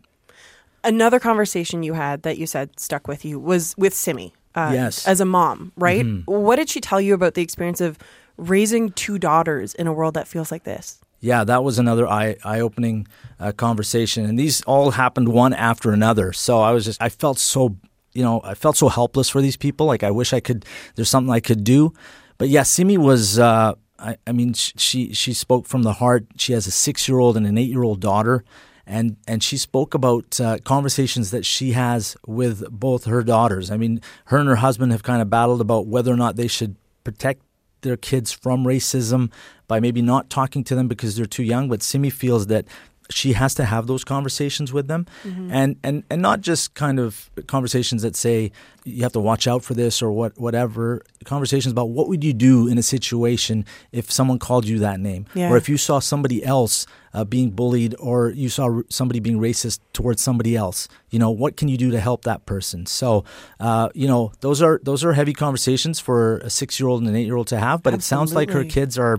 Another 0.84 1.18
conversation 1.18 1.82
you 1.82 1.94
had 1.94 2.22
that 2.22 2.36
you 2.38 2.46
said 2.46 2.78
stuck 2.78 3.08
with 3.08 3.24
you 3.24 3.40
was 3.40 3.74
with 3.78 3.94
Simi. 3.94 4.34
Uh, 4.54 4.70
Yes. 4.74 5.06
As 5.06 5.20
a 5.20 5.24
mom, 5.24 5.72
right? 5.76 6.04
What 6.26 6.56
did 6.56 6.68
she 6.68 6.80
tell 6.80 7.00
you 7.00 7.14
about 7.14 7.34
the 7.34 7.42
experience 7.42 7.80
of 7.80 7.98
raising 8.36 8.90
two 8.92 9.18
daughters 9.18 9.74
in 9.74 9.86
a 9.86 9.92
world 9.92 10.14
that 10.14 10.28
feels 10.28 10.50
like 10.50 10.64
this? 10.64 11.00
Yeah, 11.20 11.44
that 11.44 11.62
was 11.62 11.78
another 11.78 12.08
eye 12.08 12.36
eye 12.44 12.60
opening 12.60 13.06
uh, 13.38 13.52
conversation, 13.52 14.24
and 14.24 14.38
these 14.38 14.62
all 14.62 14.92
happened 14.92 15.28
one 15.28 15.52
after 15.52 15.92
another. 15.92 16.32
So 16.32 16.60
I 16.60 16.72
was 16.72 16.86
just 16.86 17.00
I 17.00 17.10
felt 17.10 17.38
so 17.38 17.76
you 18.14 18.22
know 18.22 18.40
I 18.42 18.54
felt 18.54 18.76
so 18.76 18.88
helpless 18.88 19.28
for 19.28 19.42
these 19.42 19.56
people. 19.56 19.86
Like 19.86 20.02
I 20.02 20.10
wish 20.10 20.32
I 20.32 20.40
could. 20.40 20.64
There's 20.94 21.10
something 21.10 21.32
I 21.32 21.40
could 21.40 21.62
do, 21.62 21.92
but 22.38 22.48
yeah, 22.48 22.62
Simi 22.62 22.96
was. 22.98 23.38
Uh, 23.38 23.74
I, 23.98 24.16
I 24.26 24.32
mean, 24.32 24.54
she 24.54 25.12
she 25.12 25.34
spoke 25.34 25.66
from 25.66 25.82
the 25.82 25.94
heart. 25.94 26.24
She 26.36 26.54
has 26.54 26.66
a 26.66 26.70
six 26.70 27.06
year 27.06 27.18
old 27.18 27.36
and 27.36 27.46
an 27.46 27.58
eight 27.58 27.68
year 27.68 27.82
old 27.82 28.00
daughter, 28.00 28.42
and 28.86 29.16
and 29.28 29.42
she 29.42 29.58
spoke 29.58 29.92
about 29.92 30.40
uh, 30.40 30.56
conversations 30.64 31.32
that 31.32 31.44
she 31.44 31.72
has 31.72 32.16
with 32.26 32.64
both 32.70 33.04
her 33.04 33.22
daughters. 33.22 33.70
I 33.70 33.76
mean, 33.76 34.00
her 34.26 34.38
and 34.38 34.48
her 34.48 34.56
husband 34.56 34.92
have 34.92 35.02
kind 35.02 35.20
of 35.20 35.28
battled 35.28 35.60
about 35.60 35.86
whether 35.86 36.10
or 36.10 36.16
not 36.16 36.36
they 36.36 36.48
should 36.48 36.76
protect 37.04 37.42
their 37.82 37.96
kids 37.96 38.32
from 38.32 38.64
racism 38.64 39.30
by 39.68 39.80
maybe 39.80 40.02
not 40.02 40.30
talking 40.30 40.64
to 40.64 40.74
them 40.74 40.88
because 40.88 41.16
they're 41.16 41.26
too 41.26 41.42
young. 41.42 41.68
But 41.68 41.82
Simi 41.82 42.10
feels 42.10 42.46
that 42.48 42.66
she 43.10 43.32
has 43.34 43.54
to 43.56 43.64
have 43.64 43.86
those 43.86 44.04
conversations 44.04 44.72
with 44.72 44.86
them, 44.88 45.06
and, 45.24 45.76
and 45.82 46.04
and 46.10 46.22
not 46.22 46.40
just 46.40 46.74
kind 46.74 46.98
of 46.98 47.30
conversations 47.46 48.02
that 48.02 48.16
say 48.16 48.52
you 48.84 49.02
have 49.02 49.12
to 49.12 49.20
watch 49.20 49.46
out 49.46 49.62
for 49.62 49.74
this 49.74 50.00
or 50.02 50.10
what 50.12 50.38
whatever. 50.38 51.02
Conversations 51.24 51.70
about 51.72 51.90
what 51.90 52.08
would 52.08 52.24
you 52.24 52.32
do 52.32 52.66
in 52.66 52.78
a 52.78 52.82
situation 52.82 53.64
if 53.92 54.10
someone 54.10 54.38
called 54.38 54.66
you 54.66 54.78
that 54.78 54.98
name, 55.00 55.26
Yeah. 55.34 55.50
or 55.50 55.56
if 55.58 55.68
you 55.68 55.76
saw 55.76 55.98
somebody 55.98 56.42
else 56.44 56.86
uh, 57.12 57.24
being 57.24 57.50
bullied, 57.50 57.94
or 57.98 58.30
you 58.30 58.48
saw 58.48 58.64
r- 58.64 58.84
somebody 58.88 59.20
being 59.20 59.38
racist 59.38 59.80
towards 59.92 60.22
somebody 60.22 60.56
else. 60.56 60.88
You 61.10 61.18
know, 61.18 61.30
what 61.30 61.56
can 61.56 61.68
you 61.68 61.76
do 61.76 61.90
to 61.90 62.00
help 62.00 62.22
that 62.24 62.46
person? 62.46 62.86
So, 62.86 63.24
uh, 63.58 63.90
you 63.94 64.06
know, 64.08 64.32
those 64.40 64.62
are 64.62 64.80
those 64.82 65.04
are 65.04 65.12
heavy 65.12 65.32
conversations 65.34 66.00
for 66.00 66.38
a 66.38 66.48
six 66.50 66.78
year 66.80 66.88
old 66.88 67.00
and 67.00 67.08
an 67.10 67.16
eight 67.16 67.26
year 67.26 67.36
old 67.36 67.48
to 67.48 67.58
have. 67.58 67.82
But 67.82 67.92
it 67.94 68.02
sounds 68.02 68.32
like 68.32 68.50
her 68.50 68.64
kids 68.64 68.96
are 68.98 69.18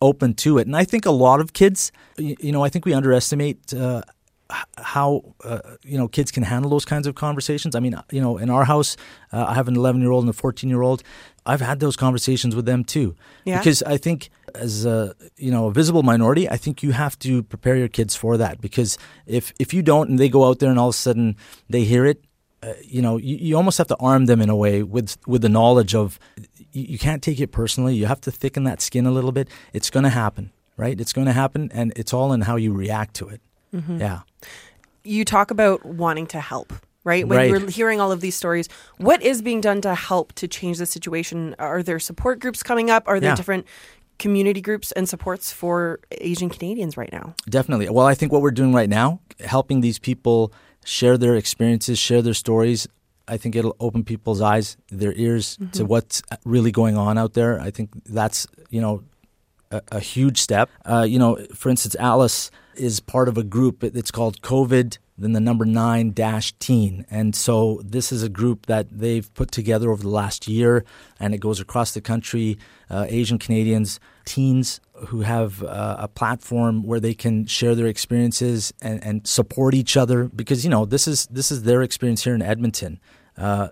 open 0.00 0.34
to 0.34 0.58
it. 0.58 0.66
And 0.66 0.76
I 0.76 0.84
think 0.84 1.06
a 1.06 1.10
lot 1.10 1.40
of 1.40 1.52
kids, 1.52 1.92
you 2.18 2.52
know, 2.52 2.62
I 2.64 2.68
think 2.68 2.84
we 2.84 2.92
underestimate 2.94 3.72
uh, 3.74 4.02
how 4.78 5.34
uh, 5.44 5.58
you 5.82 5.98
know 5.98 6.06
kids 6.08 6.30
can 6.30 6.42
handle 6.44 6.70
those 6.70 6.84
kinds 6.84 7.06
of 7.06 7.14
conversations. 7.14 7.74
I 7.74 7.80
mean, 7.80 7.96
you 8.12 8.20
know, 8.20 8.38
in 8.38 8.48
our 8.50 8.64
house, 8.64 8.96
uh, 9.32 9.44
I 9.48 9.54
have 9.54 9.66
an 9.68 9.76
11 9.76 10.00
year 10.00 10.10
old 10.12 10.22
and 10.24 10.30
a 10.30 10.32
14 10.32 10.70
year 10.70 10.82
old. 10.82 11.02
I've 11.44 11.60
had 11.60 11.80
those 11.80 11.96
conversations 11.96 12.54
with 12.56 12.64
them 12.66 12.84
too, 12.84 13.14
Yeah. 13.44 13.58
because 13.58 13.82
I 13.82 13.96
think 13.96 14.30
as 14.54 14.84
a 14.84 15.14
you 15.36 15.50
know 15.50 15.66
a 15.66 15.72
visible 15.72 16.02
minority, 16.02 16.48
I 16.48 16.56
think 16.56 16.82
you 16.82 16.92
have 16.92 17.18
to 17.20 17.42
prepare 17.42 17.76
your 17.76 17.88
kids 17.88 18.14
for 18.16 18.36
that. 18.36 18.60
Because 18.60 18.98
if 19.26 19.52
if 19.58 19.74
you 19.74 19.82
don't, 19.82 20.10
and 20.10 20.18
they 20.18 20.28
go 20.28 20.44
out 20.44 20.58
there 20.60 20.70
and 20.70 20.78
all 20.78 20.88
of 20.88 20.94
a 20.94 20.98
sudden 20.98 21.36
they 21.68 21.82
hear 21.84 22.04
it, 22.06 22.24
uh, 22.62 22.72
you 22.84 23.02
know, 23.02 23.16
you, 23.16 23.36
you 23.36 23.56
almost 23.56 23.78
have 23.78 23.88
to 23.88 23.96
arm 23.96 24.26
them 24.26 24.40
in 24.40 24.48
a 24.50 24.56
way 24.56 24.82
with 24.82 25.16
with 25.26 25.42
the 25.42 25.48
knowledge 25.48 25.94
of 25.94 26.18
you, 26.82 26.98
can't 26.98 27.22
take 27.22 27.40
it 27.40 27.52
personally. 27.52 27.94
You 27.94 28.06
have 28.06 28.20
to 28.22 28.30
thicken 28.30 28.64
that 28.64 28.80
skin 28.80 29.06
a 29.06 29.10
little 29.10 29.32
bit. 29.32 29.48
It's 29.72 29.90
going 29.90 30.04
to 30.04 30.10
happen, 30.10 30.52
right? 30.76 31.00
It's 31.00 31.12
going 31.12 31.26
to 31.26 31.32
happen, 31.32 31.70
and 31.72 31.92
it's 31.96 32.12
all 32.12 32.32
in 32.32 32.42
how 32.42 32.56
you 32.56 32.72
react 32.72 33.14
to 33.16 33.28
it. 33.28 33.40
Mm-hmm. 33.74 33.98
Yeah. 34.00 34.20
You 35.04 35.24
talk 35.24 35.50
about 35.50 35.84
wanting 35.84 36.26
to 36.28 36.40
help, 36.40 36.72
right? 37.04 37.26
When 37.26 37.38
Right. 37.38 37.50
we're 37.50 37.70
hearing 37.70 38.00
all 38.00 38.10
of 38.12 38.20
these 38.20 38.34
stories, 38.34 38.68
what 38.98 39.22
is 39.22 39.42
being 39.42 39.60
done 39.60 39.80
to 39.82 39.94
help 39.94 40.32
to 40.34 40.48
change 40.48 40.78
the 40.78 40.86
situation? 40.86 41.54
Are 41.58 41.82
there 41.82 41.98
support 41.98 42.40
groups 42.40 42.62
coming 42.62 42.90
up? 42.90 43.04
Are 43.06 43.20
there 43.20 43.30
Yeah. 43.30 43.36
different 43.36 43.66
community 44.18 44.60
groups 44.60 44.92
and 44.92 45.08
supports 45.08 45.52
for 45.52 46.00
Asian 46.10 46.48
Canadians 46.48 46.96
right 46.96 47.12
now? 47.12 47.34
Definitely. 47.48 47.88
Well, 47.90 48.06
I 48.06 48.14
think 48.14 48.32
what 48.32 48.40
we're 48.42 48.50
doing 48.50 48.72
right 48.72 48.88
now, 48.88 49.20
helping 49.44 49.80
these 49.82 49.98
people 49.98 50.52
share 50.84 51.18
their 51.18 51.36
experiences, 51.36 51.98
share 51.98 52.22
their 52.22 52.34
stories, 52.34 52.88
I 53.28 53.36
think 53.36 53.56
it'll 53.56 53.76
open 53.80 54.04
people's 54.04 54.40
eyes, 54.40 54.76
their 54.90 55.12
ears 55.14 55.58
to 55.72 55.84
what's 55.84 56.22
really 56.44 56.70
going 56.70 56.96
on 56.96 57.18
out 57.18 57.34
there. 57.34 57.60
I 57.60 57.70
think 57.70 57.90
that's, 58.04 58.46
you 58.70 58.80
know, 58.80 59.02
a, 59.70 59.82
a 59.92 60.00
huge 60.00 60.38
step. 60.38 60.70
Uh, 60.84 61.06
you 61.08 61.18
know, 61.18 61.36
for 61.54 61.68
instance, 61.68 61.96
Alice 61.96 62.50
is 62.76 63.00
part 63.00 63.28
of 63.28 63.36
a 63.36 63.42
group. 63.42 63.82
It's 63.82 64.10
called 64.10 64.42
COVID 64.42 64.98
then 65.18 65.32
the 65.32 65.40
number 65.40 65.64
nine 65.64 66.12
dash 66.12 66.52
teen. 66.58 67.06
And 67.10 67.34
so 67.34 67.80
this 67.84 68.12
is 68.12 68.22
a 68.22 68.28
group 68.28 68.66
that 68.66 68.86
they've 68.90 69.32
put 69.34 69.50
together 69.50 69.90
over 69.90 70.02
the 70.02 70.10
last 70.10 70.46
year, 70.46 70.84
and 71.18 71.34
it 71.34 71.38
goes 71.38 71.60
across 71.60 71.92
the 71.92 72.00
country. 72.00 72.58
Uh, 72.90 73.06
Asian 73.08 73.38
Canadians, 73.38 73.98
teens 74.24 74.80
who 75.08 75.22
have 75.22 75.62
uh, 75.62 75.96
a 75.98 76.08
platform 76.08 76.82
where 76.82 77.00
they 77.00 77.14
can 77.14 77.46
share 77.46 77.74
their 77.74 77.86
experiences 77.86 78.72
and, 78.80 79.02
and, 79.04 79.26
support 79.26 79.74
each 79.74 79.94
other 79.96 80.24
because 80.24 80.64
you 80.64 80.70
know 80.70 80.86
this 80.86 81.06
is 81.06 81.26
this 81.26 81.50
is 81.50 81.64
their 81.64 81.82
experience 81.82 82.24
here 82.24 82.34
in 82.34 82.40
Edmonton. 82.42 82.98
Uh, 83.36 83.68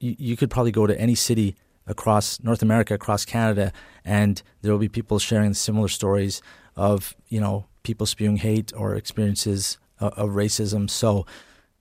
you, 0.00 0.16
you 0.18 0.36
could 0.36 0.50
probably 0.50 0.72
go 0.72 0.86
to 0.86 0.98
any 1.00 1.14
city 1.14 1.56
across 1.86 2.42
North 2.42 2.62
America, 2.62 2.94
across 2.94 3.24
Canada, 3.24 3.72
and 4.04 4.42
there 4.62 4.72
will 4.72 4.78
be 4.78 4.88
people 4.88 5.18
sharing 5.18 5.54
similar 5.54 5.88
stories 5.88 6.42
of 6.76 7.16
you 7.28 7.40
know 7.40 7.66
people 7.82 8.06
spewing 8.06 8.36
hate 8.36 8.72
or 8.76 8.94
experiences 8.94 9.78
of 10.00 10.30
racism. 10.30 10.88
So, 10.88 11.26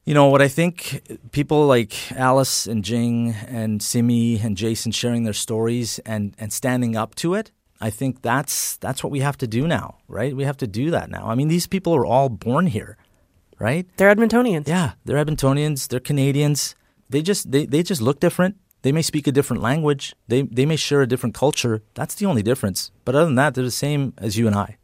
you 0.05 0.13
know, 0.13 0.27
what 0.27 0.41
I 0.41 0.47
think 0.47 1.01
people 1.31 1.67
like 1.67 2.11
Alice 2.13 2.65
and 2.65 2.83
Jing 2.83 3.35
and 3.47 3.81
Simi 3.81 4.39
and 4.39 4.55
Jason 4.57 4.91
sharing 4.91 5.23
their 5.23 5.33
stories 5.33 5.99
and, 5.99 6.33
and 6.39 6.51
standing 6.51 6.95
up 6.95 7.15
to 7.15 7.33
it, 7.33 7.51
I 7.79 7.89
think 7.89 8.21
that's 8.21 8.77
that's 8.77 9.03
what 9.03 9.11
we 9.11 9.19
have 9.19 9.37
to 9.37 9.47
do 9.47 9.67
now, 9.67 9.97
right? 10.07 10.35
We 10.35 10.45
have 10.45 10.57
to 10.57 10.67
do 10.67 10.89
that 10.91 11.09
now. 11.09 11.27
I 11.27 11.35
mean, 11.35 11.47
these 11.47 11.67
people 11.67 11.93
are 11.93 12.05
all 12.05 12.29
born 12.29 12.67
here, 12.67 12.97
right? 13.59 13.85
They're 13.97 14.13
Edmontonians. 14.13 14.67
Yeah, 14.67 14.93
they're 15.05 15.23
Edmontonians. 15.23 15.87
They're 15.87 15.99
Canadians. 15.99 16.75
They 17.09 17.21
just 17.21 17.51
they, 17.51 17.65
they 17.65 17.83
just 17.83 18.01
look 18.01 18.19
different. 18.19 18.57
They 18.83 18.91
may 18.91 19.01
speak 19.01 19.27
a 19.27 19.31
different 19.31 19.63
language. 19.63 20.15
They 20.27 20.43
they 20.43 20.65
may 20.65 20.75
share 20.75 21.01
a 21.01 21.07
different 21.07 21.35
culture. 21.35 21.81
That's 21.93 22.15
the 22.15 22.25
only 22.25 22.43
difference. 22.43 22.91
But 23.05 23.15
other 23.15 23.25
than 23.25 23.35
that, 23.35 23.55
they're 23.55 23.63
the 23.63 23.71
same 23.71 24.13
as 24.17 24.37
you 24.37 24.47
and 24.47 24.55
I 24.55 24.77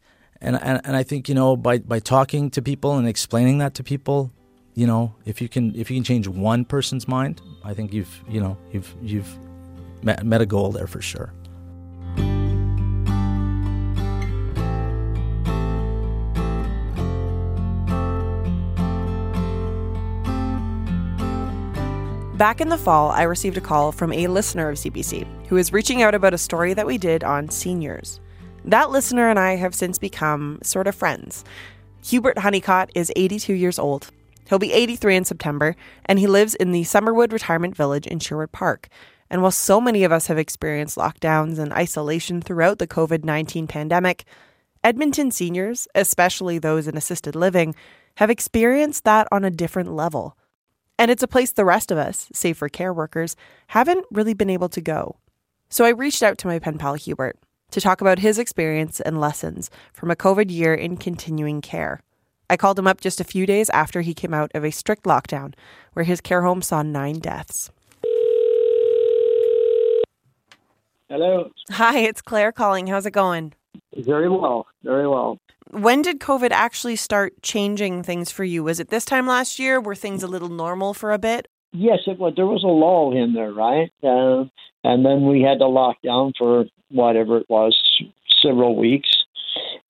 and, 0.44 0.62
and 0.62 0.80
and 0.84 0.96
I 0.96 1.02
think 1.02 1.28
you 1.28 1.34
know 1.34 1.56
by 1.56 1.78
by 1.78 1.98
talking 1.98 2.50
to 2.50 2.62
people 2.62 2.96
and 2.96 3.08
explaining 3.08 3.58
that 3.58 3.74
to 3.74 3.82
people, 3.82 4.30
you 4.74 4.86
know, 4.86 5.14
if 5.24 5.40
you 5.40 5.48
can 5.48 5.74
if 5.74 5.90
you 5.90 5.96
can 5.96 6.04
change 6.04 6.28
one 6.28 6.64
person's 6.64 7.08
mind, 7.08 7.40
I 7.64 7.74
think 7.74 7.92
you've 7.92 8.22
you 8.28 8.40
know 8.40 8.56
you've 8.72 8.94
you've 9.02 9.38
met, 10.02 10.24
met 10.24 10.40
a 10.40 10.46
goal 10.46 10.70
there 10.70 10.86
for 10.86 11.00
sure. 11.00 11.32
Back 22.44 22.60
in 22.60 22.68
the 22.68 22.76
fall, 22.76 23.10
I 23.10 23.22
received 23.22 23.56
a 23.56 23.62
call 23.62 23.90
from 23.90 24.12
a 24.12 24.26
listener 24.26 24.68
of 24.68 24.76
CBC 24.76 25.26
who 25.46 25.56
is 25.56 25.72
reaching 25.72 26.02
out 26.02 26.14
about 26.14 26.34
a 26.34 26.36
story 26.36 26.74
that 26.74 26.86
we 26.86 26.98
did 26.98 27.24
on 27.24 27.48
seniors. 27.48 28.20
That 28.66 28.90
listener 28.90 29.30
and 29.30 29.38
I 29.38 29.56
have 29.56 29.74
since 29.74 29.98
become 29.98 30.58
sort 30.62 30.86
of 30.86 30.94
friends. 30.94 31.42
Hubert 32.04 32.36
Honeycott 32.36 32.90
is 32.94 33.10
82 33.16 33.54
years 33.54 33.78
old. 33.78 34.10
He'll 34.46 34.58
be 34.58 34.74
83 34.74 35.16
in 35.16 35.24
September, 35.24 35.74
and 36.04 36.18
he 36.18 36.26
lives 36.26 36.54
in 36.54 36.72
the 36.72 36.82
Summerwood 36.82 37.32
Retirement 37.32 37.74
Village 37.74 38.06
in 38.06 38.18
Sherwood 38.18 38.52
Park. 38.52 38.88
And 39.30 39.40
while 39.40 39.50
so 39.50 39.80
many 39.80 40.04
of 40.04 40.12
us 40.12 40.26
have 40.26 40.36
experienced 40.36 40.98
lockdowns 40.98 41.58
and 41.58 41.72
isolation 41.72 42.42
throughout 42.42 42.78
the 42.78 42.86
COVID 42.86 43.24
19 43.24 43.66
pandemic, 43.68 44.24
Edmonton 44.84 45.30
seniors, 45.30 45.88
especially 45.94 46.58
those 46.58 46.88
in 46.88 46.98
assisted 46.98 47.34
living, 47.34 47.74
have 48.16 48.28
experienced 48.28 49.04
that 49.04 49.26
on 49.32 49.44
a 49.44 49.50
different 49.50 49.94
level. 49.94 50.36
And 50.98 51.10
it's 51.10 51.22
a 51.22 51.28
place 51.28 51.52
the 51.52 51.64
rest 51.64 51.90
of 51.90 51.98
us, 51.98 52.28
save 52.32 52.56
for 52.56 52.68
care 52.68 52.92
workers, 52.92 53.36
haven't 53.68 54.06
really 54.10 54.34
been 54.34 54.50
able 54.50 54.68
to 54.68 54.80
go. 54.80 55.16
So 55.68 55.84
I 55.84 55.90
reached 55.90 56.22
out 56.22 56.38
to 56.38 56.46
my 56.46 56.58
pen 56.58 56.78
pal 56.78 56.94
Hubert 56.94 57.36
to 57.72 57.80
talk 57.80 58.00
about 58.00 58.20
his 58.20 58.38
experience 58.38 59.00
and 59.00 59.20
lessons 59.20 59.70
from 59.92 60.10
a 60.10 60.16
COVID 60.16 60.50
year 60.50 60.72
in 60.72 60.96
continuing 60.96 61.60
care. 61.60 62.00
I 62.48 62.56
called 62.56 62.78
him 62.78 62.86
up 62.86 63.00
just 63.00 63.20
a 63.20 63.24
few 63.24 63.46
days 63.46 63.70
after 63.70 64.02
he 64.02 64.14
came 64.14 64.32
out 64.32 64.52
of 64.54 64.64
a 64.64 64.70
strict 64.70 65.04
lockdown 65.04 65.54
where 65.94 66.04
his 66.04 66.20
care 66.20 66.42
home 66.42 66.62
saw 66.62 66.82
nine 66.82 67.18
deaths. 67.18 67.70
Hello. 71.08 71.50
Hi, 71.70 71.98
it's 72.00 72.22
Claire 72.22 72.52
calling. 72.52 72.86
How's 72.86 73.06
it 73.06 73.12
going? 73.12 73.54
Very 73.96 74.28
well. 74.28 74.66
Very 74.82 75.08
well. 75.08 75.38
When 75.74 76.02
did 76.02 76.20
COVID 76.20 76.52
actually 76.52 76.94
start 76.94 77.42
changing 77.42 78.04
things 78.04 78.30
for 78.30 78.44
you? 78.44 78.62
Was 78.62 78.78
it 78.78 78.90
this 78.90 79.04
time 79.04 79.26
last 79.26 79.58
year? 79.58 79.80
Were 79.80 79.96
things 79.96 80.22
a 80.22 80.28
little 80.28 80.48
normal 80.48 80.94
for 80.94 81.12
a 81.12 81.18
bit? 81.18 81.48
Yes, 81.72 81.98
it 82.06 82.16
was. 82.16 82.34
There 82.36 82.46
was 82.46 82.62
a 82.62 82.68
lull 82.68 83.16
in 83.16 83.32
there, 83.32 83.52
right? 83.52 83.90
Uh, 84.00 84.44
and 84.84 85.04
then 85.04 85.26
we 85.26 85.42
had 85.42 85.58
to 85.58 85.66
lock 85.66 85.96
down 86.04 86.32
for 86.38 86.66
whatever 86.90 87.38
it 87.38 87.46
was, 87.48 87.76
several 88.40 88.76
weeks, 88.76 89.08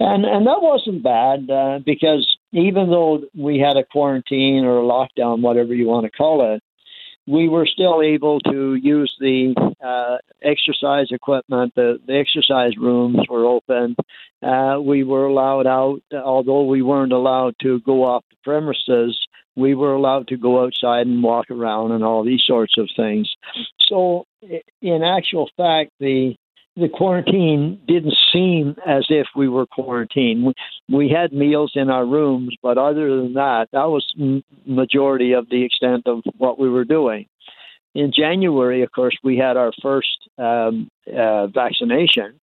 and 0.00 0.24
and 0.24 0.46
that 0.46 0.62
wasn't 0.62 1.02
bad 1.02 1.50
uh, 1.50 1.80
because 1.84 2.34
even 2.52 2.88
though 2.88 3.22
we 3.36 3.58
had 3.58 3.76
a 3.76 3.84
quarantine 3.84 4.64
or 4.64 4.78
a 4.78 4.82
lockdown, 4.82 5.42
whatever 5.42 5.74
you 5.74 5.86
want 5.86 6.04
to 6.04 6.10
call 6.10 6.54
it, 6.54 6.62
we 7.26 7.48
were 7.48 7.66
still 7.66 8.02
able 8.02 8.40
to 8.40 8.74
use 8.74 9.14
the 9.18 9.54
uh, 9.82 10.18
exercise 10.42 11.08
equipment. 11.10 11.74
The, 11.74 11.98
the 12.06 12.14
exercise 12.18 12.76
rooms 12.76 13.18
were 13.28 13.46
open. 13.46 13.96
Uh, 14.42 14.78
we 14.80 15.04
were 15.04 15.26
allowed 15.26 15.66
out, 15.66 16.02
although 16.12 16.64
we 16.64 16.82
weren't 16.82 17.12
allowed 17.12 17.54
to 17.62 17.80
go 17.80 18.04
off 18.04 18.24
the 18.30 18.36
premises 18.44 19.18
we 19.56 19.74
were 19.74 19.94
allowed 19.94 20.28
to 20.28 20.36
go 20.36 20.64
outside 20.64 21.06
and 21.06 21.22
walk 21.22 21.50
around 21.50 21.92
and 21.92 22.02
all 22.02 22.24
these 22.24 22.42
sorts 22.44 22.76
of 22.78 22.88
things. 22.96 23.32
So, 23.88 24.26
in 24.82 25.02
actual 25.02 25.48
fact, 25.56 25.92
the 26.00 26.34
the 26.76 26.88
quarantine 26.88 27.80
didn't 27.86 28.16
seem 28.32 28.76
as 28.86 29.06
if 29.08 29.28
we 29.36 29.48
were 29.48 29.66
quarantined. 29.66 30.54
We, 30.88 31.08
had 31.08 31.32
meals 31.32 31.72
in 31.76 31.88
our 31.88 32.04
rooms, 32.04 32.56
but 32.62 32.78
other 32.78 33.16
than 33.16 33.34
that, 33.34 33.68
that 33.72 33.88
was 33.88 34.12
majority 34.66 35.32
of 35.32 35.48
the 35.48 35.64
extent 35.64 36.06
of 36.06 36.22
what 36.36 36.58
we 36.58 36.68
were 36.68 36.84
doing. 36.84 37.26
In 37.94 38.12
January, 38.12 38.82
of 38.82 38.90
course, 38.90 39.16
we 39.22 39.36
had 39.36 39.56
our 39.56 39.72
first 39.80 40.28
um, 40.36 40.90
uh, 41.06 41.46
vaccination, 41.46 42.40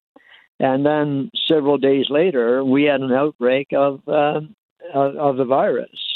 and 0.61 0.87
then 0.87 1.31
several 1.49 1.77
days 1.77 2.07
later, 2.09 2.63
we 2.63 2.85
had 2.85 3.01
an 3.01 3.11
outbreak 3.11 3.69
of 3.73 4.01
uh, 4.07 4.43
of 4.95 5.37
the 5.37 5.45
virus. 5.45 6.10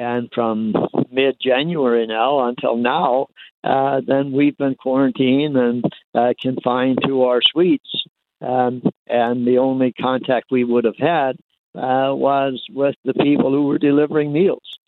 And 0.00 0.30
from 0.34 0.72
mid 1.12 1.36
January 1.38 2.06
now 2.06 2.48
until 2.48 2.78
now, 2.78 3.26
uh, 3.62 4.00
then 4.06 4.32
we've 4.32 4.56
been 4.56 4.74
quarantined 4.74 5.58
and 5.58 5.84
uh, 6.14 6.32
confined 6.40 7.00
to 7.06 7.24
our 7.24 7.42
suites. 7.42 8.06
Um, 8.40 8.80
and 9.06 9.46
the 9.46 9.58
only 9.58 9.92
contact 9.92 10.46
we 10.50 10.64
would 10.64 10.84
have 10.84 10.96
had 10.96 11.36
uh, 11.74 12.14
was 12.14 12.64
with 12.70 12.94
the 13.04 13.12
people 13.12 13.50
who 13.50 13.66
were 13.66 13.76
delivering 13.76 14.32
meals. 14.32 14.78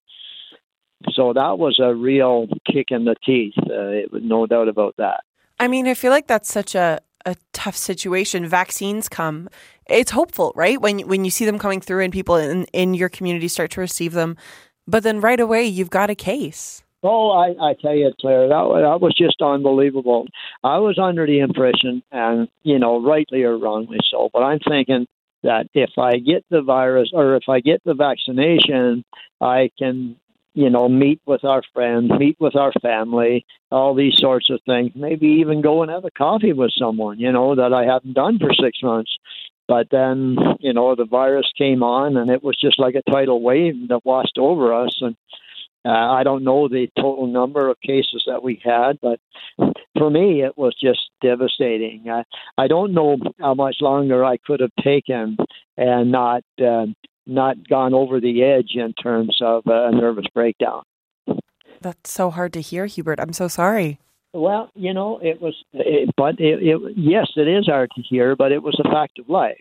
So 1.10 1.34
that 1.34 1.58
was 1.58 1.78
a 1.78 1.94
real 1.94 2.46
kick 2.66 2.86
in 2.90 3.04
the 3.04 3.16
teeth. 3.22 3.58
Uh, 3.58 4.08
no 4.12 4.46
doubt 4.46 4.68
about 4.68 4.94
that. 4.96 5.24
I 5.60 5.68
mean, 5.68 5.86
I 5.86 5.92
feel 5.92 6.10
like 6.10 6.26
that's 6.26 6.50
such 6.50 6.74
a, 6.74 7.00
a 7.26 7.36
tough 7.52 7.76
situation. 7.76 8.46
Vaccines 8.46 9.10
come. 9.10 9.50
It's 9.90 10.12
hopeful, 10.12 10.54
right? 10.56 10.80
When 10.80 11.00
when 11.00 11.26
you 11.26 11.30
see 11.30 11.44
them 11.44 11.58
coming 11.58 11.82
through 11.82 12.02
and 12.02 12.12
people 12.12 12.36
in, 12.36 12.64
in 12.72 12.94
your 12.94 13.10
community 13.10 13.48
start 13.48 13.72
to 13.72 13.80
receive 13.80 14.12
them, 14.12 14.38
but 14.86 15.02
then 15.02 15.20
right 15.20 15.40
away, 15.40 15.64
you've 15.64 15.90
got 15.90 16.10
a 16.10 16.14
case. 16.14 16.82
Oh, 17.04 17.30
I, 17.30 17.70
I 17.70 17.74
tell 17.74 17.94
you, 17.94 18.12
Claire, 18.20 18.48
that, 18.48 18.80
that 18.82 19.00
was 19.00 19.14
just 19.18 19.42
unbelievable. 19.42 20.26
I 20.62 20.78
was 20.78 20.98
under 20.98 21.26
the 21.26 21.40
impression, 21.40 22.02
and, 22.12 22.48
you 22.62 22.78
know, 22.78 23.02
rightly 23.02 23.42
or 23.42 23.58
wrongly 23.58 23.98
so, 24.08 24.30
but 24.32 24.40
I'm 24.40 24.60
thinking 24.60 25.06
that 25.42 25.66
if 25.74 25.90
I 25.98 26.18
get 26.18 26.44
the 26.50 26.62
virus 26.62 27.10
or 27.12 27.34
if 27.34 27.48
I 27.48 27.58
get 27.58 27.82
the 27.84 27.94
vaccination, 27.94 29.04
I 29.40 29.70
can, 29.76 30.14
you 30.54 30.70
know, 30.70 30.88
meet 30.88 31.20
with 31.26 31.44
our 31.44 31.62
friends, 31.74 32.12
meet 32.16 32.36
with 32.38 32.54
our 32.54 32.72
family, 32.80 33.44
all 33.72 33.94
these 33.96 34.14
sorts 34.18 34.50
of 34.50 34.60
things. 34.64 34.92
Maybe 34.94 35.26
even 35.40 35.60
go 35.60 35.82
and 35.82 35.90
have 35.90 36.04
a 36.04 36.10
coffee 36.12 36.52
with 36.52 36.70
someone, 36.78 37.18
you 37.18 37.32
know, 37.32 37.56
that 37.56 37.72
I 37.72 37.84
haven't 37.84 38.12
done 38.12 38.38
for 38.38 38.52
six 38.54 38.78
months. 38.80 39.10
But 39.72 39.88
then, 39.90 40.36
you 40.60 40.74
know, 40.74 40.94
the 40.94 41.06
virus 41.06 41.50
came 41.56 41.82
on, 41.82 42.18
and 42.18 42.30
it 42.30 42.44
was 42.44 42.58
just 42.60 42.78
like 42.78 42.94
a 42.94 43.10
tidal 43.10 43.40
wave 43.40 43.88
that 43.88 44.04
washed 44.04 44.36
over 44.36 44.74
us. 44.74 44.94
And 45.00 45.16
uh, 45.82 45.88
I 45.88 46.24
don't 46.24 46.44
know 46.44 46.68
the 46.68 46.88
total 46.94 47.26
number 47.26 47.70
of 47.70 47.80
cases 47.80 48.24
that 48.26 48.42
we 48.42 48.60
had, 48.62 48.98
but 49.00 49.18
for 49.96 50.10
me, 50.10 50.42
it 50.42 50.58
was 50.58 50.76
just 50.78 51.00
devastating. 51.22 52.10
I, 52.10 52.24
I 52.58 52.68
don't 52.68 52.92
know 52.92 53.16
how 53.40 53.54
much 53.54 53.76
longer 53.80 54.22
I 54.22 54.36
could 54.36 54.60
have 54.60 54.76
taken 54.84 55.38
and 55.78 56.12
not 56.12 56.44
uh, 56.62 56.84
not 57.26 57.66
gone 57.66 57.94
over 57.94 58.20
the 58.20 58.42
edge 58.42 58.72
in 58.74 58.92
terms 58.92 59.38
of 59.40 59.62
a 59.64 59.90
nervous 59.90 60.26
breakdown. 60.34 60.82
That's 61.80 62.10
so 62.10 62.28
hard 62.28 62.52
to 62.52 62.60
hear, 62.60 62.84
Hubert. 62.84 63.18
I'm 63.18 63.32
so 63.32 63.48
sorry. 63.48 64.00
Well, 64.34 64.70
you 64.74 64.94
know, 64.94 65.18
it 65.22 65.40
was, 65.42 65.54
it, 65.72 66.10
but 66.16 66.40
it, 66.40 66.62
it, 66.62 66.94
yes, 66.96 67.28
it 67.36 67.48
is 67.48 67.66
hard 67.66 67.90
to 67.96 68.02
hear, 68.02 68.34
but 68.34 68.50
it 68.50 68.62
was 68.62 68.80
a 68.82 68.88
fact 68.88 69.18
of 69.18 69.28
life. 69.28 69.60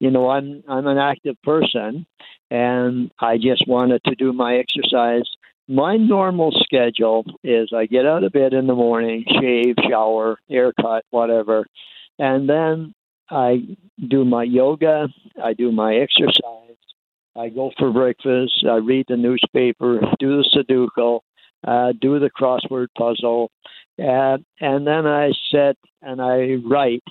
You 0.00 0.10
know, 0.10 0.30
I'm 0.30 0.62
I'm 0.68 0.86
an 0.86 0.96
active 0.96 1.36
person, 1.42 2.06
and 2.50 3.10
I 3.18 3.36
just 3.36 3.66
wanted 3.66 4.02
to 4.04 4.14
do 4.14 4.32
my 4.32 4.56
exercise. 4.56 5.28
My 5.66 5.96
normal 5.96 6.52
schedule 6.52 7.24
is 7.44 7.72
I 7.74 7.86
get 7.86 8.06
out 8.06 8.24
of 8.24 8.32
bed 8.32 8.54
in 8.54 8.66
the 8.66 8.74
morning, 8.74 9.24
shave, 9.40 9.74
shower, 9.88 10.38
haircut, 10.48 11.04
whatever, 11.10 11.66
and 12.18 12.48
then 12.48 12.94
I 13.28 13.76
do 14.08 14.24
my 14.24 14.44
yoga, 14.44 15.08
I 15.42 15.52
do 15.52 15.70
my 15.72 15.96
exercise, 15.96 16.78
I 17.36 17.50
go 17.50 17.72
for 17.78 17.92
breakfast, 17.92 18.64
I 18.66 18.76
read 18.76 19.06
the 19.08 19.16
newspaper, 19.16 20.00
do 20.18 20.42
the 20.42 20.48
Sudoku, 20.54 21.20
uh, 21.66 21.92
do 22.00 22.18
the 22.18 22.30
crossword 22.30 22.88
puzzle, 22.96 23.50
and, 23.98 24.44
and 24.60 24.86
then 24.86 25.06
I 25.06 25.32
sit 25.50 25.76
and 26.02 26.20
I 26.20 26.56
write 26.64 27.02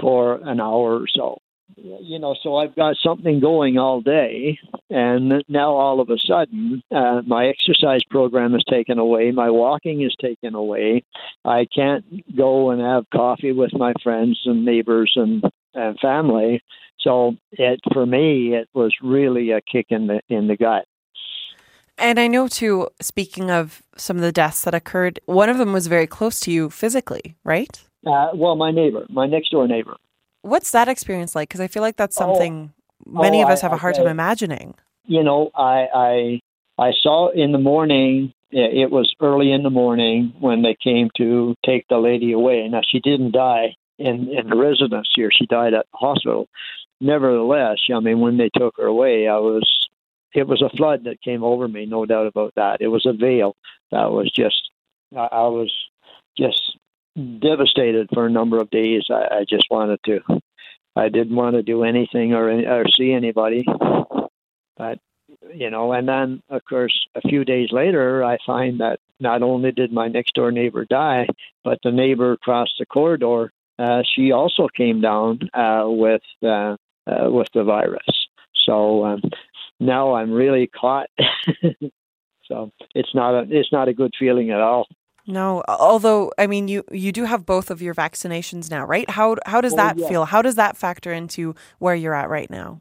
for 0.00 0.36
an 0.36 0.60
hour 0.60 1.00
or 1.00 1.06
so. 1.08 1.38
You 1.76 2.18
know, 2.18 2.34
so 2.42 2.56
I've 2.56 2.74
got 2.74 2.96
something 2.96 3.40
going 3.40 3.78
all 3.78 4.00
day, 4.00 4.58
and 4.90 5.44
now 5.48 5.74
all 5.74 6.00
of 6.00 6.10
a 6.10 6.18
sudden, 6.18 6.82
uh, 6.90 7.22
my 7.26 7.46
exercise 7.46 8.02
program 8.10 8.54
is 8.54 8.64
taken 8.68 8.98
away, 8.98 9.30
my 9.30 9.50
walking 9.50 10.02
is 10.02 10.14
taken 10.20 10.54
away. 10.54 11.04
I 11.44 11.66
can't 11.72 12.04
go 12.36 12.70
and 12.70 12.80
have 12.80 13.04
coffee 13.14 13.52
with 13.52 13.72
my 13.72 13.92
friends 14.02 14.40
and 14.44 14.64
neighbors 14.64 15.12
and, 15.14 15.44
and 15.72 15.98
family. 16.00 16.60
So 16.98 17.36
it 17.52 17.80
for 17.92 18.04
me, 18.04 18.54
it 18.54 18.68
was 18.74 18.94
really 19.02 19.52
a 19.52 19.60
kick 19.60 19.86
in 19.90 20.06
the 20.06 20.20
in 20.28 20.48
the 20.48 20.56
gut. 20.56 20.84
And 22.00 22.18
I 22.18 22.28
know 22.28 22.48
too, 22.48 22.88
speaking 23.00 23.50
of 23.50 23.82
some 23.96 24.16
of 24.16 24.22
the 24.22 24.32
deaths 24.32 24.62
that 24.62 24.74
occurred, 24.74 25.20
one 25.26 25.50
of 25.50 25.58
them 25.58 25.72
was 25.72 25.86
very 25.86 26.06
close 26.06 26.40
to 26.40 26.50
you 26.50 26.70
physically, 26.70 27.36
right? 27.44 27.80
Uh, 28.06 28.30
well, 28.34 28.56
my 28.56 28.70
neighbor, 28.70 29.06
my 29.10 29.26
next 29.26 29.50
door 29.50 29.68
neighbor. 29.68 29.96
What's 30.40 30.70
that 30.70 30.88
experience 30.88 31.34
like? 31.34 31.50
Because 31.50 31.60
I 31.60 31.68
feel 31.68 31.82
like 31.82 31.96
that's 31.96 32.16
oh, 32.16 32.24
something 32.24 32.72
oh, 33.06 33.22
many 33.22 33.42
oh, 33.42 33.44
of 33.44 33.50
us 33.50 33.60
have 33.60 33.72
I, 33.72 33.76
a 33.76 33.78
hard 33.78 33.96
time 33.96 34.06
imagining. 34.06 34.74
You 35.04 35.22
know, 35.22 35.50
I, 35.54 35.86
I 35.94 36.40
I 36.78 36.92
saw 37.02 37.28
in 37.30 37.52
the 37.52 37.58
morning. 37.58 38.32
It 38.50 38.90
was 38.90 39.14
early 39.20 39.52
in 39.52 39.62
the 39.62 39.70
morning 39.70 40.32
when 40.40 40.62
they 40.62 40.76
came 40.82 41.08
to 41.18 41.54
take 41.64 41.86
the 41.88 41.98
lady 41.98 42.32
away. 42.32 42.66
Now 42.68 42.80
she 42.84 42.98
didn't 42.98 43.32
die 43.32 43.76
in 43.98 44.28
in 44.30 44.48
the 44.48 44.56
residence 44.56 45.08
here; 45.14 45.30
she 45.30 45.46
died 45.46 45.74
at 45.74 45.86
the 45.92 45.98
hospital. 45.98 46.48
Nevertheless, 47.02 47.78
I 47.94 48.00
mean, 48.00 48.20
when 48.20 48.38
they 48.38 48.50
took 48.56 48.76
her 48.78 48.86
away, 48.86 49.28
I 49.28 49.36
was 49.36 49.88
it 50.34 50.46
was 50.46 50.62
a 50.62 50.74
flood 50.76 51.04
that 51.04 51.22
came 51.22 51.42
over 51.42 51.68
me, 51.68 51.86
no 51.86 52.06
doubt 52.06 52.26
about 52.26 52.54
that. 52.56 52.80
It 52.80 52.88
was 52.88 53.06
a 53.06 53.12
veil 53.12 53.56
that 53.90 54.10
was 54.10 54.30
just, 54.34 54.70
I, 55.16 55.28
I 55.30 55.46
was 55.48 55.72
just 56.38 56.76
devastated 57.40 58.08
for 58.12 58.26
a 58.26 58.30
number 58.30 58.58
of 58.58 58.70
days. 58.70 59.04
I, 59.10 59.40
I 59.40 59.44
just 59.48 59.66
wanted 59.70 60.00
to, 60.06 60.20
I 60.96 61.08
didn't 61.08 61.36
want 61.36 61.56
to 61.56 61.62
do 61.62 61.84
anything 61.84 62.34
or 62.34 62.50
or 62.50 62.84
see 62.96 63.12
anybody. 63.12 63.64
But 64.76 64.98
you 65.54 65.70
know, 65.70 65.92
and 65.92 66.08
then 66.08 66.42
of 66.48 66.64
course 66.64 67.06
a 67.14 67.20
few 67.20 67.44
days 67.44 67.68
later, 67.72 68.24
I 68.24 68.38
find 68.46 68.80
that 68.80 68.98
not 69.18 69.42
only 69.42 69.72
did 69.72 69.92
my 69.92 70.08
next 70.08 70.34
door 70.34 70.50
neighbor 70.50 70.84
die, 70.84 71.26
but 71.64 71.78
the 71.84 71.92
neighbor 71.92 72.32
across 72.32 72.68
the 72.78 72.86
corridor, 72.86 73.52
uh, 73.78 74.02
she 74.14 74.32
also 74.32 74.68
came 74.74 75.00
down 75.00 75.40
uh, 75.54 75.84
with 75.86 76.22
uh, 76.42 76.76
uh, 77.06 77.30
with 77.30 77.48
the 77.54 77.64
virus. 77.64 78.28
So 78.66 79.04
um, 79.04 79.22
now 79.80 80.14
I'm 80.14 80.30
really 80.30 80.68
caught. 80.68 81.08
so 82.44 82.70
it's 82.94 83.14
not 83.14 83.34
a 83.34 83.46
it's 83.50 83.72
not 83.72 83.88
a 83.88 83.94
good 83.94 84.12
feeling 84.18 84.50
at 84.50 84.60
all. 84.60 84.86
No, 85.26 85.62
although 85.68 86.32
I 86.38 86.46
mean 86.46 86.68
you 86.68 86.84
you 86.90 87.12
do 87.12 87.24
have 87.24 87.46
both 87.46 87.70
of 87.70 87.82
your 87.82 87.94
vaccinations 87.94 88.70
now, 88.70 88.84
right? 88.84 89.08
How 89.08 89.36
how 89.46 89.60
does 89.60 89.74
that 89.74 89.98
yeah. 89.98 90.08
feel? 90.08 90.24
How 90.26 90.42
does 90.42 90.56
that 90.56 90.76
factor 90.76 91.12
into 91.12 91.54
where 91.78 91.94
you're 91.94 92.14
at 92.14 92.28
right 92.28 92.50
now? 92.50 92.80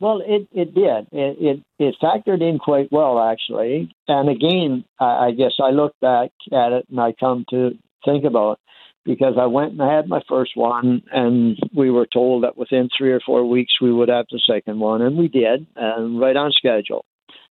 Well, 0.00 0.22
it 0.24 0.48
it 0.52 0.74
did. 0.74 1.08
It 1.12 1.36
it, 1.40 1.62
it 1.78 1.96
factored 2.02 2.40
in 2.40 2.58
quite 2.58 2.90
well 2.92 3.18
actually. 3.20 3.92
And 4.06 4.28
again, 4.28 4.84
I, 5.00 5.26
I 5.26 5.30
guess 5.32 5.54
I 5.62 5.70
look 5.70 5.94
back 6.00 6.30
at 6.52 6.72
it 6.72 6.86
and 6.90 7.00
I 7.00 7.12
come 7.18 7.44
to 7.50 7.76
think 8.04 8.24
about 8.24 8.60
because 9.04 9.34
I 9.38 9.46
went 9.46 9.72
and 9.72 9.82
I 9.82 9.94
had 9.94 10.08
my 10.08 10.20
first 10.28 10.52
one, 10.54 11.02
and 11.12 11.58
we 11.74 11.90
were 11.90 12.06
told 12.06 12.44
that 12.44 12.56
within 12.58 12.88
three 12.96 13.12
or 13.12 13.20
four 13.20 13.44
weeks 13.48 13.80
we 13.80 13.92
would 13.92 14.08
have 14.08 14.26
the 14.30 14.40
second 14.46 14.78
one, 14.78 15.02
and 15.02 15.16
we 15.16 15.28
did, 15.28 15.66
and 15.76 16.20
right 16.20 16.36
on 16.36 16.52
schedule. 16.52 17.04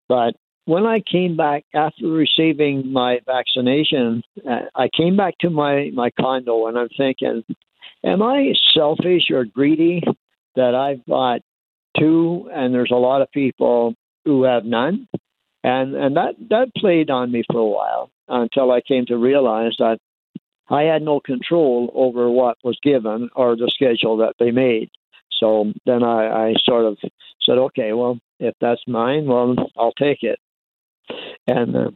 But 0.08 0.34
when 0.66 0.84
I 0.84 1.00
came 1.00 1.36
back 1.36 1.64
after 1.74 2.08
receiving 2.08 2.92
my 2.92 3.20
vaccination, 3.24 4.22
uh, 4.48 4.62
I 4.74 4.88
came 4.94 5.16
back 5.16 5.38
to 5.40 5.50
my 5.50 5.90
my 5.94 6.10
condo, 6.10 6.66
and 6.66 6.78
I'm 6.78 6.88
thinking, 6.96 7.44
am 8.04 8.22
I 8.22 8.52
selfish 8.74 9.30
or 9.30 9.44
greedy 9.44 10.02
that 10.56 10.74
I've 10.74 11.04
got 11.06 11.40
two, 11.98 12.50
and 12.52 12.74
there's 12.74 12.90
a 12.90 12.96
lot 12.96 13.22
of 13.22 13.30
people 13.30 13.94
who 14.24 14.42
have 14.42 14.64
none, 14.64 15.08
and 15.64 15.94
and 15.94 16.16
that 16.16 16.34
that 16.50 16.74
played 16.76 17.10
on 17.10 17.32
me 17.32 17.44
for 17.50 17.60
a 17.60 17.66
while 17.66 18.10
until 18.28 18.72
I 18.72 18.80
came 18.80 19.06
to 19.06 19.16
realize 19.16 19.76
that 19.78 19.98
I 20.68 20.82
had 20.82 21.02
no 21.02 21.20
control 21.20 21.90
over 21.94 22.30
what 22.30 22.58
was 22.64 22.78
given 22.82 23.30
or 23.36 23.56
the 23.56 23.70
schedule 23.72 24.18
that 24.18 24.34
they 24.38 24.50
made. 24.50 24.90
So 25.38 25.72
then 25.84 26.02
I, 26.02 26.48
I 26.48 26.54
sort 26.64 26.86
of 26.86 26.98
said, 27.42 27.58
okay, 27.58 27.92
well, 27.92 28.18
if 28.40 28.54
that's 28.60 28.82
mine, 28.86 29.26
well, 29.26 29.54
I'll 29.76 29.92
take 29.92 30.22
it. 30.22 30.38
And 31.46 31.76
uh, 31.76 31.90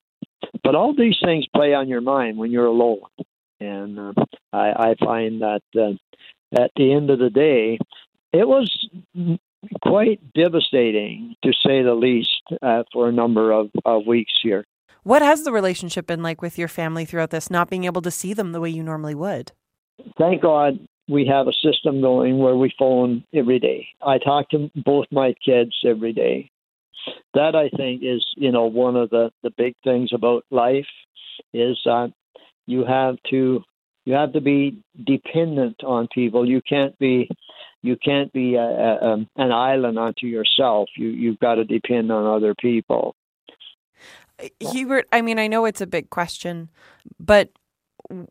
but 0.63 0.75
all 0.75 0.95
these 0.95 1.19
things 1.25 1.47
play 1.55 1.75
on 1.75 1.89
your 1.89 2.01
mind 2.01 2.39
when 2.39 2.51
you're 2.51 2.67
alone, 2.67 3.01
and 3.59 3.99
uh, 3.99 4.13
I, 4.53 4.91
I 4.91 4.95
find 5.05 5.43
that 5.43 5.63
uh, 5.77 5.93
at 6.61 6.71
the 6.77 6.93
end 6.93 7.11
of 7.11 7.19
the 7.19 7.31
day, 7.31 7.79
it 8.33 8.47
was 8.47 8.89
quite 9.83 10.21
devastating 10.33 11.35
to 11.43 11.53
say 11.53 11.83
the 11.83 11.95
least 11.95 12.43
uh, 12.63 12.85
for 12.93 13.09
a 13.09 13.13
number 13.13 13.53
of, 13.53 13.71
of 13.85 14.07
weeks 14.07 14.33
here. 14.43 14.65
What 15.03 15.23
has 15.23 15.45
the 15.45 15.53
relationship 15.53 16.07
been 16.07 16.23
like 16.23 16.43
with 16.43 16.59
your 16.59 16.69
family 16.69 17.05
throughout 17.05 17.31
this, 17.31 17.51
not 17.51 17.71
being 17.71 17.85
able 17.85 18.03
to 18.03 18.11
see 18.11 18.35
them 18.35 18.53
the 18.53 18.61
way 18.61 18.71
you 18.71 18.83
normally 18.83 19.15
would? 19.15 19.53
Thank 20.19 20.43
God 20.43 20.79
we 21.09 21.27
have 21.27 21.49
a 21.49 21.53
system 21.53 22.01
going 22.01 22.39
where 22.39 22.57
we 22.57 22.73
phone 22.79 23.25
every 23.35 23.59
day. 23.59 23.89
I 24.01 24.19
talk 24.19 24.51
to 24.51 24.71
both 24.77 25.07
my 25.11 25.35
kids 25.45 25.73
every 25.85 26.13
day. 26.13 26.51
That 27.35 27.55
I 27.57 27.71
think 27.77 28.03
is, 28.03 28.25
you 28.37 28.53
know, 28.53 28.67
one 28.67 28.97
of 28.97 29.11
the, 29.11 29.31
the 29.43 29.51
big 29.57 29.75
things 29.83 30.11
about 30.13 30.45
life 30.51 30.87
is 31.55 31.79
that 31.85 32.13
you 32.67 32.85
have 32.85 33.17
to 33.31 33.63
you 34.07 34.15
have 34.15 34.33
to 34.33 34.41
be 34.41 34.83
dependent 35.07 35.83
on 35.85 36.09
people. 36.15 36.49
You 36.49 36.61
can't 36.67 36.99
be 36.99 37.29
you 37.83 37.97
can't 37.97 38.33
be 38.33 38.55
a, 38.55 38.63
a, 38.63 39.27
an 39.37 39.53
island 39.53 39.99
unto 39.99 40.27
yourself. 40.27 40.89
You 40.97 41.09
you've 41.09 41.39
got 41.39 41.57
to 41.57 41.65
depend 41.65 42.13
on 42.13 42.27
other 42.27 42.55
people. 42.55 43.15
Hubert, 44.61 45.07
I 45.13 45.23
mean, 45.23 45.39
I 45.39 45.47
know 45.47 45.65
it's 45.65 45.81
a 45.81 45.87
big 45.87 46.11
question, 46.11 46.71
but 47.19 47.51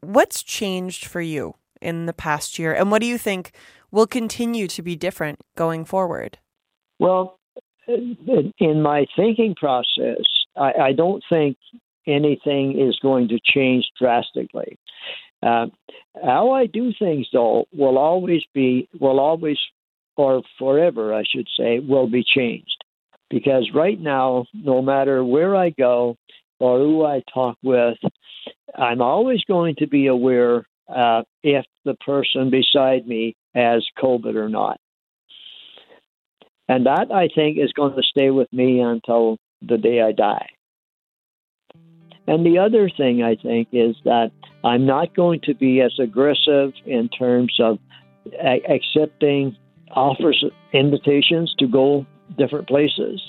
what's 0.02 0.44
changed 0.44 1.06
for 1.06 1.22
you 1.22 1.56
in 1.82 2.06
the 2.06 2.14
past 2.14 2.60
year? 2.60 2.74
And 2.74 2.92
what 2.92 3.02
do 3.02 3.08
you 3.08 3.18
think 3.18 3.52
will 3.92 4.08
continue 4.08 4.68
to 4.68 4.82
be 4.82 4.96
different 4.96 5.40
going 5.56 5.86
forward? 5.86 6.38
Well, 7.00 7.40
in 7.88 8.82
my 8.82 9.06
thinking 9.16 9.56
process, 9.56 10.24
I, 10.56 10.74
I 10.82 10.92
don't 10.94 11.24
think 11.30 11.58
anything 12.06 12.80
is 12.80 13.00
going 13.02 13.30
to 13.30 13.40
change 13.44 13.86
drastically. 13.98 14.78
Uh, 15.42 15.68
how 16.22 16.52
I 16.52 16.66
do 16.66 16.92
things, 16.98 17.28
though, 17.32 17.66
will 17.74 17.98
always 17.98 18.44
be, 18.54 18.90
will 19.00 19.20
always, 19.20 19.58
or 20.18 20.44
forever, 20.58 21.14
I 21.14 21.24
should 21.24 21.48
say, 21.58 21.80
will 21.80 22.08
be 22.08 22.24
changed. 22.24 22.79
Because 23.30 23.70
right 23.74 24.00
now, 24.00 24.46
no 24.54 24.82
matter 24.82 25.24
where 25.24 25.56
I 25.56 25.70
go 25.70 26.16
or 26.60 26.80
who 26.80 27.06
I 27.06 27.22
talk 27.34 27.58
with, 27.64 27.98
I'm 28.76 29.02
always 29.02 29.44
going 29.46 29.76
to 29.80 29.88
be 29.88 30.08
aware 30.08 30.66
uh, 30.88 31.24
if 31.44 31.66
the 31.86 31.94
person 31.96 32.50
beside 32.50 33.08
me 33.08 33.36
has 33.54 33.86
COVID 34.02 34.36
or 34.36 34.50
not. 34.50 34.80
And 36.68 36.86
that, 36.86 37.12
I 37.12 37.30
think, 37.34 37.58
is 37.58 37.74
going 37.74 37.96
to 37.96 38.04
stay 38.04 38.30
with 38.30 38.52
me 38.54 38.80
until 38.80 39.38
the 39.62 39.78
day 39.78 40.02
I 40.02 40.12
die. 40.12 40.50
And 42.28 42.46
the 42.46 42.60
other 42.60 42.90
thing 42.96 43.24
I 43.24 43.36
think 43.36 43.70
is 43.72 43.96
that 44.06 44.32
I'm 44.64 44.86
not 44.86 45.16
going 45.16 45.42
to 45.46 45.56
be 45.56 45.82
as 45.82 45.98
aggressive 46.00 46.74
in 46.86 47.10
terms 47.10 47.58
of 47.60 47.80
accepting 48.70 49.58
offers, 49.92 50.46
invitations 50.72 51.56
to 51.58 51.68
go 51.68 52.06
different 52.38 52.68
places. 52.68 53.22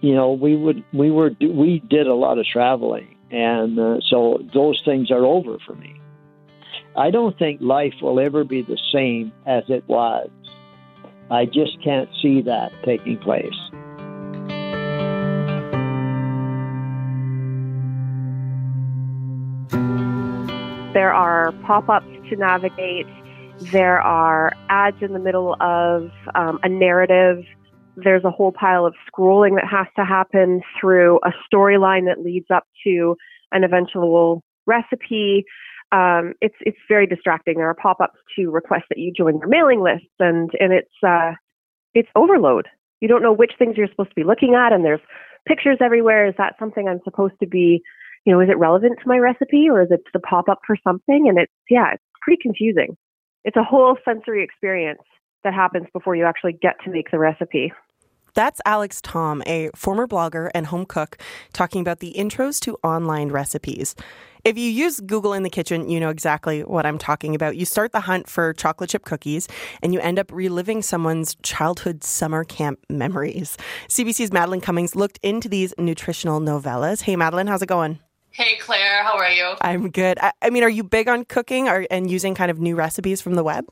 You 0.00 0.14
know, 0.14 0.32
we 0.32 0.56
would 0.56 0.84
we 0.92 1.10
were 1.10 1.30
we 1.40 1.82
did 1.88 2.06
a 2.06 2.14
lot 2.14 2.38
of 2.38 2.46
traveling, 2.46 3.16
and 3.30 3.78
uh, 3.78 4.00
so 4.08 4.42
those 4.54 4.80
things 4.84 5.10
are 5.10 5.24
over 5.24 5.58
for 5.66 5.74
me. 5.74 6.00
I 6.96 7.10
don't 7.10 7.36
think 7.38 7.60
life 7.60 7.94
will 8.00 8.18
ever 8.20 8.44
be 8.44 8.62
the 8.62 8.78
same 8.92 9.32
as 9.46 9.64
it 9.68 9.86
was. 9.88 10.30
I 11.30 11.44
just 11.44 11.82
can't 11.82 12.08
see 12.22 12.42
that 12.42 12.72
taking 12.84 13.18
place. 13.18 13.52
There 20.94 21.12
are 21.12 21.52
pop 21.64 21.88
ups 21.88 22.06
to 22.30 22.36
navigate. 22.36 23.06
There 23.70 24.00
are 24.00 24.52
ads 24.68 25.00
in 25.02 25.12
the 25.12 25.18
middle 25.18 25.54
of 25.60 26.10
um, 26.34 26.58
a 26.62 26.68
narrative 26.68 27.44
there's 28.04 28.24
a 28.24 28.30
whole 28.30 28.52
pile 28.52 28.86
of 28.86 28.94
scrolling 29.10 29.54
that 29.56 29.68
has 29.68 29.86
to 29.96 30.04
happen 30.04 30.62
through 30.80 31.18
a 31.24 31.32
storyline 31.46 32.06
that 32.06 32.22
leads 32.22 32.46
up 32.50 32.64
to 32.84 33.16
an 33.52 33.64
eventual 33.64 34.42
recipe. 34.66 35.44
um, 35.92 36.34
it's 36.40 36.56
it's 36.60 36.78
very 36.88 37.06
distracting. 37.06 37.56
There 37.56 37.68
are 37.68 37.74
pop-ups 37.74 38.18
to 38.36 38.50
request 38.50 38.84
that 38.90 38.98
you 38.98 39.12
join 39.12 39.38
their 39.38 39.48
mailing 39.48 39.80
lists, 39.80 40.08
and 40.18 40.50
and 40.60 40.72
it's 40.72 40.92
uh, 41.06 41.32
it's 41.94 42.08
overload. 42.14 42.66
You 43.00 43.08
don't 43.08 43.22
know 43.22 43.32
which 43.32 43.52
things 43.58 43.76
you're 43.76 43.88
supposed 43.88 44.10
to 44.10 44.14
be 44.14 44.24
looking 44.24 44.54
at, 44.54 44.72
and 44.72 44.84
there's 44.84 45.00
pictures 45.46 45.78
everywhere. 45.80 46.26
Is 46.26 46.34
that 46.36 46.56
something 46.58 46.88
I'm 46.88 47.00
supposed 47.04 47.34
to 47.40 47.46
be? 47.46 47.80
You 48.26 48.32
know, 48.34 48.40
is 48.40 48.50
it 48.50 48.58
relevant 48.58 48.98
to 49.00 49.08
my 49.08 49.18
recipe, 49.18 49.68
or 49.70 49.80
is 49.82 49.88
it 49.90 50.00
the 50.12 50.20
pop-up 50.20 50.58
for 50.66 50.76
something? 50.84 51.26
And 51.28 51.38
it's 51.38 51.52
yeah, 51.70 51.92
it's 51.94 52.02
pretty 52.20 52.40
confusing. 52.42 52.96
It's 53.44 53.56
a 53.56 53.62
whole 53.62 53.96
sensory 54.04 54.44
experience 54.44 55.00
that 55.44 55.54
happens 55.54 55.86
before 55.94 56.16
you 56.16 56.26
actually 56.26 56.52
get 56.60 56.74
to 56.84 56.90
make 56.90 57.10
the 57.10 57.18
recipe. 57.18 57.72
That's 58.38 58.60
Alex 58.64 59.00
Tom, 59.02 59.42
a 59.48 59.68
former 59.74 60.06
blogger 60.06 60.48
and 60.54 60.64
home 60.64 60.86
cook, 60.86 61.18
talking 61.52 61.80
about 61.80 61.98
the 61.98 62.14
intros 62.16 62.60
to 62.60 62.78
online 62.84 63.30
recipes. 63.30 63.96
If 64.44 64.56
you 64.56 64.70
use 64.70 65.00
Google 65.00 65.32
in 65.32 65.42
the 65.42 65.50
kitchen, 65.50 65.88
you 65.88 65.98
know 65.98 66.08
exactly 66.08 66.62
what 66.62 66.86
I'm 66.86 66.98
talking 66.98 67.34
about. 67.34 67.56
You 67.56 67.64
start 67.64 67.90
the 67.90 67.98
hunt 67.98 68.28
for 68.28 68.52
chocolate 68.52 68.90
chip 68.90 69.04
cookies 69.04 69.48
and 69.82 69.92
you 69.92 69.98
end 69.98 70.20
up 70.20 70.30
reliving 70.30 70.82
someone's 70.82 71.34
childhood 71.42 72.04
summer 72.04 72.44
camp 72.44 72.78
memories. 72.88 73.56
CBC's 73.88 74.32
Madeleine 74.32 74.60
Cummings 74.60 74.94
looked 74.94 75.18
into 75.24 75.48
these 75.48 75.74
nutritional 75.76 76.38
novellas. 76.38 77.02
Hey, 77.02 77.16
Madeleine, 77.16 77.48
how's 77.48 77.62
it 77.62 77.66
going? 77.66 77.98
Hey, 78.30 78.56
Claire, 78.60 79.02
how 79.02 79.16
are 79.16 79.32
you? 79.32 79.54
I'm 79.62 79.90
good. 79.90 80.16
I, 80.20 80.30
I 80.42 80.50
mean, 80.50 80.62
are 80.62 80.68
you 80.68 80.84
big 80.84 81.08
on 81.08 81.24
cooking 81.24 81.68
or, 81.68 81.88
and 81.90 82.08
using 82.08 82.36
kind 82.36 82.52
of 82.52 82.60
new 82.60 82.76
recipes 82.76 83.20
from 83.20 83.34
the 83.34 83.42
web? 83.42 83.64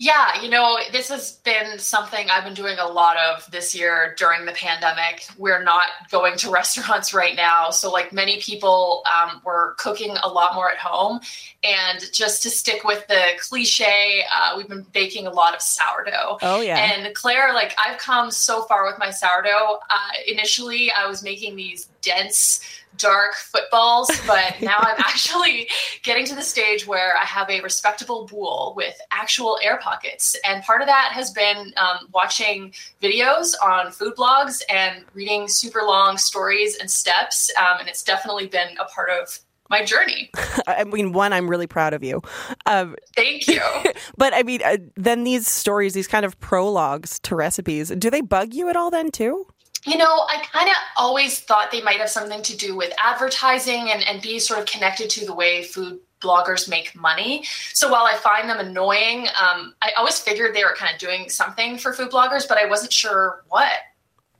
Yeah, 0.00 0.40
you 0.40 0.48
know, 0.48 0.78
this 0.92 1.10
has 1.10 1.32
been 1.44 1.78
something 1.78 2.30
I've 2.30 2.44
been 2.44 2.54
doing 2.54 2.78
a 2.78 2.86
lot 2.86 3.18
of 3.18 3.46
this 3.50 3.74
year 3.74 4.14
during 4.16 4.46
the 4.46 4.52
pandemic. 4.52 5.26
We're 5.36 5.62
not 5.62 5.88
going 6.10 6.38
to 6.38 6.50
restaurants 6.60 7.12
right 7.12 7.36
now. 7.36 7.68
So, 7.68 7.92
like 7.92 8.10
many 8.10 8.40
people, 8.40 9.02
um, 9.04 9.42
we're 9.44 9.74
cooking 9.74 10.16
a 10.22 10.26
lot 10.26 10.54
more 10.54 10.70
at 10.70 10.78
home. 10.78 11.20
And 11.62 12.00
just 12.14 12.42
to 12.44 12.50
stick 12.50 12.82
with 12.82 13.06
the 13.08 13.22
cliche, 13.40 14.24
uh, 14.34 14.54
we've 14.56 14.68
been 14.68 14.86
baking 14.94 15.26
a 15.26 15.30
lot 15.30 15.54
of 15.54 15.60
sourdough. 15.60 16.38
Oh, 16.40 16.62
yeah. 16.62 16.78
And 16.78 17.14
Claire, 17.14 17.52
like, 17.52 17.76
I've 17.78 17.98
come 17.98 18.30
so 18.30 18.62
far 18.62 18.86
with 18.86 18.98
my 18.98 19.10
sourdough. 19.10 19.80
Uh, 19.90 20.10
initially, 20.26 20.90
I 20.90 21.08
was 21.08 21.22
making 21.22 21.56
these 21.56 21.90
dense, 22.00 22.64
dark 22.96 23.34
footballs, 23.34 24.10
but 24.26 24.60
now 24.60 24.78
I'm 24.78 24.96
actually 24.98 25.68
getting 26.02 26.24
to 26.26 26.34
the 26.34 26.42
stage 26.42 26.86
where 26.86 27.16
I 27.16 27.24
have 27.24 27.50
a 27.50 27.60
respectable 27.60 28.26
bowl 28.26 28.74
with 28.76 29.00
actual 29.10 29.58
air 29.62 29.78
pockets. 29.78 30.36
And 30.44 30.62
part 30.62 30.80
of 30.80 30.86
that 30.86 31.10
has 31.12 31.30
been 31.30 31.72
um, 31.76 32.08
watching 32.12 32.72
videos 33.02 33.54
on 33.62 33.92
food 33.92 34.14
blogs 34.16 34.62
and 34.68 35.04
reading 35.14 35.48
super 35.48 35.82
long 35.82 36.16
stories 36.16 36.76
and 36.76 36.90
steps. 36.90 37.50
Um, 37.58 37.80
and 37.80 37.88
it's 37.88 38.02
definitely 38.02 38.46
been 38.46 38.76
a 38.78 38.84
part 38.84 39.10
of 39.10 39.38
my 39.70 39.84
journey. 39.84 40.30
I 40.66 40.84
mean, 40.84 41.12
one, 41.12 41.32
I'm 41.32 41.48
really 41.48 41.68
proud 41.68 41.94
of 41.94 42.02
you. 42.02 42.20
Um, 42.66 42.96
Thank 43.16 43.46
you. 43.46 43.62
but 44.18 44.34
I 44.34 44.42
mean, 44.42 44.60
uh, 44.64 44.78
then 44.96 45.24
these 45.24 45.46
stories, 45.48 45.94
these 45.94 46.08
kind 46.08 46.26
of 46.26 46.38
prologues 46.40 47.18
to 47.20 47.36
recipes, 47.36 47.90
do 47.90 48.10
they 48.10 48.20
bug 48.20 48.52
you 48.52 48.68
at 48.68 48.76
all 48.76 48.90
then 48.90 49.10
too? 49.10 49.46
You 49.86 49.96
know, 49.96 50.26
I 50.28 50.42
kind 50.52 50.68
of 50.68 50.74
always 50.96 51.40
thought 51.40 51.70
they 51.70 51.82
might 51.82 51.98
have 51.98 52.10
something 52.10 52.42
to 52.42 52.56
do 52.56 52.76
with 52.76 52.92
advertising 52.98 53.90
and, 53.90 54.02
and 54.06 54.20
be 54.20 54.38
sort 54.38 54.60
of 54.60 54.66
connected 54.66 55.08
to 55.10 55.24
the 55.24 55.34
way 55.34 55.62
food 55.62 55.98
bloggers 56.20 56.68
make 56.68 56.94
money. 56.94 57.44
So 57.72 57.90
while 57.90 58.04
I 58.04 58.14
find 58.14 58.48
them 58.48 58.58
annoying, 58.58 59.28
um, 59.28 59.74
I 59.80 59.92
always 59.96 60.18
figured 60.20 60.54
they 60.54 60.64
were 60.64 60.74
kind 60.76 60.92
of 60.92 61.00
doing 61.00 61.30
something 61.30 61.78
for 61.78 61.92
food 61.94 62.10
bloggers, 62.10 62.46
but 62.46 62.58
I 62.58 62.66
wasn't 62.66 62.92
sure 62.92 63.42
what. 63.48 63.72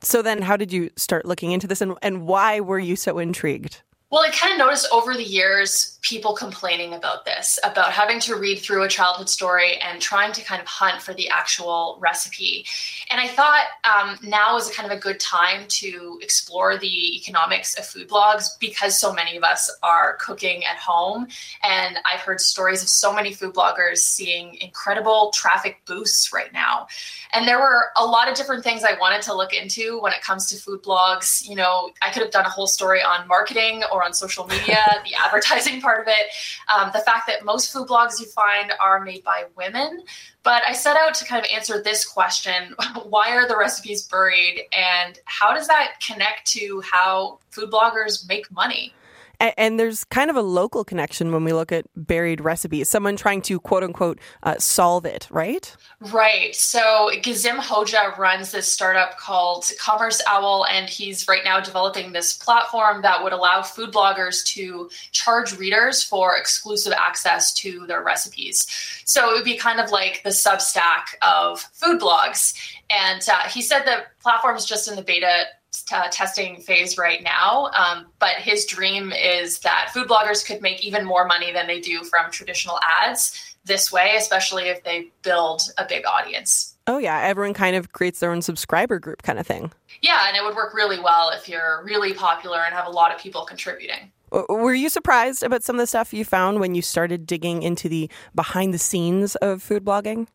So 0.03 0.21
then, 0.21 0.41
how 0.41 0.57
did 0.57 0.71
you 0.71 0.89
start 0.95 1.25
looking 1.25 1.51
into 1.51 1.67
this 1.67 1.81
and, 1.81 1.95
and 2.01 2.27
why 2.27 2.59
were 2.59 2.79
you 2.79 2.95
so 2.95 3.19
intrigued? 3.19 3.81
Well, 4.11 4.23
I 4.23 4.29
kind 4.29 4.51
of 4.51 4.59
noticed 4.59 4.89
over 4.91 5.13
the 5.13 5.23
years 5.23 5.97
people 6.01 6.33
complaining 6.33 6.93
about 6.93 7.23
this, 7.23 7.57
about 7.63 7.91
having 7.91 8.19
to 8.19 8.35
read 8.35 8.59
through 8.59 8.83
a 8.83 8.87
childhood 8.89 9.29
story 9.29 9.77
and 9.77 10.01
trying 10.01 10.33
to 10.33 10.43
kind 10.43 10.61
of 10.61 10.67
hunt 10.67 11.01
for 11.01 11.13
the 11.13 11.29
actual 11.29 11.97
recipe. 12.01 12.65
And 13.09 13.21
I 13.21 13.27
thought 13.29 13.65
um, 13.85 14.17
now 14.21 14.57
is 14.57 14.69
a 14.69 14.73
kind 14.73 14.91
of 14.91 14.97
a 14.97 14.99
good 14.99 15.19
time 15.21 15.65
to 15.67 16.19
explore 16.21 16.77
the 16.77 17.15
economics 17.15 17.77
of 17.77 17.85
food 17.85 18.09
blogs 18.09 18.59
because 18.59 18.99
so 18.99 19.13
many 19.13 19.37
of 19.37 19.43
us 19.43 19.71
are 19.81 20.17
cooking 20.17 20.65
at 20.65 20.75
home. 20.75 21.27
And 21.63 21.97
I've 22.03 22.19
heard 22.19 22.41
stories 22.41 22.81
of 22.81 22.89
so 22.89 23.13
many 23.13 23.31
food 23.31 23.53
bloggers 23.53 23.99
seeing 23.99 24.55
incredible 24.55 25.31
traffic 25.33 25.81
boosts 25.85 26.33
right 26.33 26.51
now. 26.51 26.87
And 27.31 27.47
there 27.47 27.59
were 27.59 27.91
a 27.95 28.05
lot 28.05 28.27
of 28.27 28.35
different 28.35 28.63
things 28.63 28.83
I 28.83 28.99
wanted 28.99 29.21
to 29.23 29.35
look 29.35 29.53
into 29.53 30.01
when 30.01 30.11
it 30.11 30.21
comes 30.21 30.47
to 30.47 30.57
food 30.57 30.83
blogs. 30.83 31.47
You 31.47 31.55
know, 31.55 31.91
I 32.01 32.11
could 32.11 32.23
have 32.23 32.31
done 32.31 32.45
a 32.45 32.49
whole 32.49 32.67
story 32.67 33.01
on 33.01 33.25
marketing 33.27 33.83
or 33.91 34.00
on 34.03 34.13
social 34.13 34.45
media, 34.47 34.83
the 35.05 35.13
advertising 35.15 35.81
part 35.81 36.01
of 36.01 36.07
it, 36.07 36.27
um, 36.73 36.91
the 36.93 36.99
fact 36.99 37.27
that 37.27 37.45
most 37.45 37.71
food 37.71 37.87
blogs 37.87 38.19
you 38.19 38.25
find 38.25 38.71
are 38.79 38.99
made 39.01 39.23
by 39.23 39.45
women. 39.55 40.03
But 40.43 40.63
I 40.67 40.73
set 40.73 40.97
out 40.97 41.13
to 41.15 41.25
kind 41.25 41.45
of 41.45 41.51
answer 41.51 41.81
this 41.81 42.05
question 42.05 42.75
why 43.03 43.35
are 43.35 43.47
the 43.47 43.57
recipes 43.57 44.03
buried? 44.07 44.63
And 44.75 45.19
how 45.25 45.53
does 45.53 45.67
that 45.67 45.93
connect 46.05 46.47
to 46.51 46.81
how 46.81 47.39
food 47.51 47.71
bloggers 47.71 48.27
make 48.27 48.51
money? 48.51 48.93
And, 49.41 49.53
and, 49.57 49.79
there's 49.79 50.03
kind 50.03 50.29
of 50.29 50.35
a 50.35 50.41
local 50.43 50.85
connection 50.85 51.31
when 51.31 51.43
we 51.43 51.51
look 51.51 51.71
at 51.71 51.87
buried 51.95 52.41
recipes, 52.41 52.87
someone 52.89 53.15
trying 53.15 53.41
to 53.43 53.59
quote 53.59 53.83
unquote 53.83 54.19
uh, 54.43 54.59
solve 54.59 55.03
it, 55.03 55.27
right? 55.31 55.75
Right. 55.99 56.55
So 56.55 57.09
Gizim 57.13 57.57
Hoja 57.57 58.15
runs 58.19 58.51
this 58.51 58.71
startup 58.71 59.17
called 59.17 59.65
Commerce 59.79 60.21
Owl, 60.27 60.67
and 60.67 60.87
he's 60.87 61.27
right 61.27 61.43
now 61.43 61.59
developing 61.59 62.11
this 62.11 62.37
platform 62.37 63.01
that 63.01 63.23
would 63.23 63.33
allow 63.33 63.63
food 63.63 63.91
bloggers 63.91 64.45
to 64.53 64.91
charge 65.11 65.57
readers 65.57 66.03
for 66.03 66.37
exclusive 66.37 66.93
access 66.93 67.51
to 67.55 67.87
their 67.87 68.03
recipes. 68.03 68.67
So 69.05 69.31
it 69.31 69.33
would 69.33 69.43
be 69.43 69.57
kind 69.57 69.79
of 69.79 69.89
like 69.89 70.21
the 70.23 70.29
Substack 70.29 71.15
of 71.23 71.61
food 71.73 71.99
blogs. 71.99 72.53
And 72.91 73.27
uh, 73.27 73.49
he 73.49 73.63
said 73.63 73.85
the 73.85 74.03
platform 74.21 74.55
is 74.55 74.65
just 74.65 74.87
in 74.87 74.95
the 74.95 75.01
beta 75.01 75.45
uh, 75.91 76.07
testing 76.09 76.61
phase 76.61 76.97
right 76.97 77.23
now. 77.23 77.71
Um, 77.77 78.07
but 78.19 78.35
his 78.35 78.65
dream 78.65 79.11
is 79.11 79.59
that 79.59 79.91
food 79.93 80.07
bloggers 80.07 80.45
could 80.45 80.61
make 80.61 80.83
even 80.85 81.05
more 81.05 81.25
money 81.25 81.51
than 81.51 81.67
they 81.67 81.79
do 81.79 82.03
from 82.03 82.31
traditional 82.31 82.79
ads 83.03 83.55
this 83.65 83.91
way, 83.91 84.15
especially 84.17 84.63
if 84.69 84.83
they 84.83 85.09
build 85.21 85.61
a 85.77 85.85
big 85.85 86.05
audience. 86.05 86.75
Oh, 86.87 86.97
yeah. 86.97 87.21
Everyone 87.21 87.53
kind 87.53 87.75
of 87.75 87.91
creates 87.93 88.19
their 88.19 88.31
own 88.31 88.41
subscriber 88.41 88.99
group 88.99 89.21
kind 89.21 89.39
of 89.39 89.45
thing. 89.45 89.71
Yeah. 90.01 90.27
And 90.27 90.35
it 90.35 90.43
would 90.43 90.55
work 90.55 90.73
really 90.73 90.99
well 90.99 91.29
if 91.29 91.47
you're 91.47 91.83
really 91.83 92.13
popular 92.13 92.59
and 92.65 92.73
have 92.73 92.87
a 92.87 92.91
lot 92.91 93.13
of 93.13 93.21
people 93.21 93.45
contributing. 93.45 94.11
Were 94.31 94.73
you 94.73 94.87
surprised 94.87 95.43
about 95.43 95.61
some 95.61 95.75
of 95.75 95.81
the 95.81 95.87
stuff 95.87 96.13
you 96.13 96.23
found 96.23 96.61
when 96.61 96.73
you 96.73 96.81
started 96.81 97.25
digging 97.25 97.63
into 97.63 97.89
the 97.89 98.09
behind 98.33 98.73
the 98.73 98.77
scenes 98.77 99.35
of 99.35 99.61
food 99.61 99.83
blogging? 99.83 100.27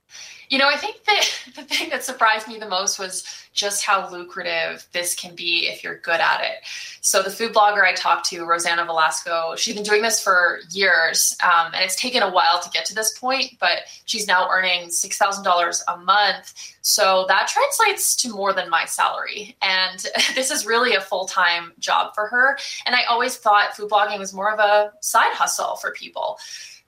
You 0.48 0.58
know, 0.58 0.68
I 0.68 0.76
think 0.76 1.04
that 1.04 1.24
the 1.56 1.62
thing 1.62 1.90
that 1.90 2.04
surprised 2.04 2.48
me 2.48 2.58
the 2.58 2.68
most 2.68 2.98
was 2.98 3.24
just 3.52 3.84
how 3.84 4.08
lucrative 4.10 4.86
this 4.92 5.14
can 5.14 5.34
be 5.34 5.66
if 5.66 5.82
you're 5.82 5.98
good 5.98 6.20
at 6.20 6.42
it. 6.42 6.58
So, 7.00 7.22
the 7.22 7.30
food 7.30 7.54
blogger 7.54 7.82
I 7.82 7.94
talked 7.94 8.28
to, 8.30 8.44
Rosanna 8.44 8.84
Velasco, 8.84 9.54
she's 9.56 9.74
been 9.74 9.82
doing 9.82 10.02
this 10.02 10.22
for 10.22 10.60
years, 10.70 11.36
um, 11.42 11.72
and 11.72 11.82
it's 11.82 11.96
taken 11.96 12.22
a 12.22 12.30
while 12.30 12.60
to 12.60 12.70
get 12.70 12.84
to 12.86 12.94
this 12.94 13.18
point, 13.18 13.56
but 13.58 13.78
she's 14.04 14.26
now 14.26 14.48
earning 14.50 14.88
$6,000 14.88 15.82
a 15.88 15.96
month. 15.98 16.52
So, 16.82 17.24
that 17.28 17.48
translates 17.48 18.14
to 18.16 18.30
more 18.30 18.52
than 18.52 18.68
my 18.68 18.84
salary. 18.84 19.56
And 19.62 19.98
this 20.34 20.50
is 20.50 20.66
really 20.66 20.94
a 20.94 21.00
full 21.00 21.26
time 21.26 21.72
job 21.78 22.14
for 22.14 22.26
her. 22.26 22.58
And 22.84 22.94
I 22.94 23.04
always 23.04 23.36
thought 23.36 23.76
food 23.76 23.90
blogging 23.90 24.18
was 24.18 24.34
more 24.34 24.52
of 24.52 24.58
a 24.58 24.92
side 25.00 25.32
hustle 25.32 25.76
for 25.76 25.92
people. 25.92 26.38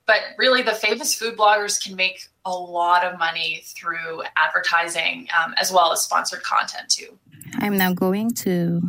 But 0.06 0.20
really, 0.38 0.62
the 0.62 0.72
famous 0.72 1.14
food 1.14 1.36
bloggers 1.36 1.82
can 1.82 1.94
make 1.94 2.28
a 2.48 2.58
lot 2.58 3.04
of 3.04 3.18
money 3.18 3.62
through 3.64 4.22
advertising 4.36 5.28
um, 5.38 5.54
as 5.56 5.72
well 5.72 5.92
as 5.92 6.02
sponsored 6.02 6.42
content 6.42 6.88
too. 6.88 7.18
I'm 7.58 7.76
now 7.76 7.92
going 7.92 8.30
to 8.34 8.82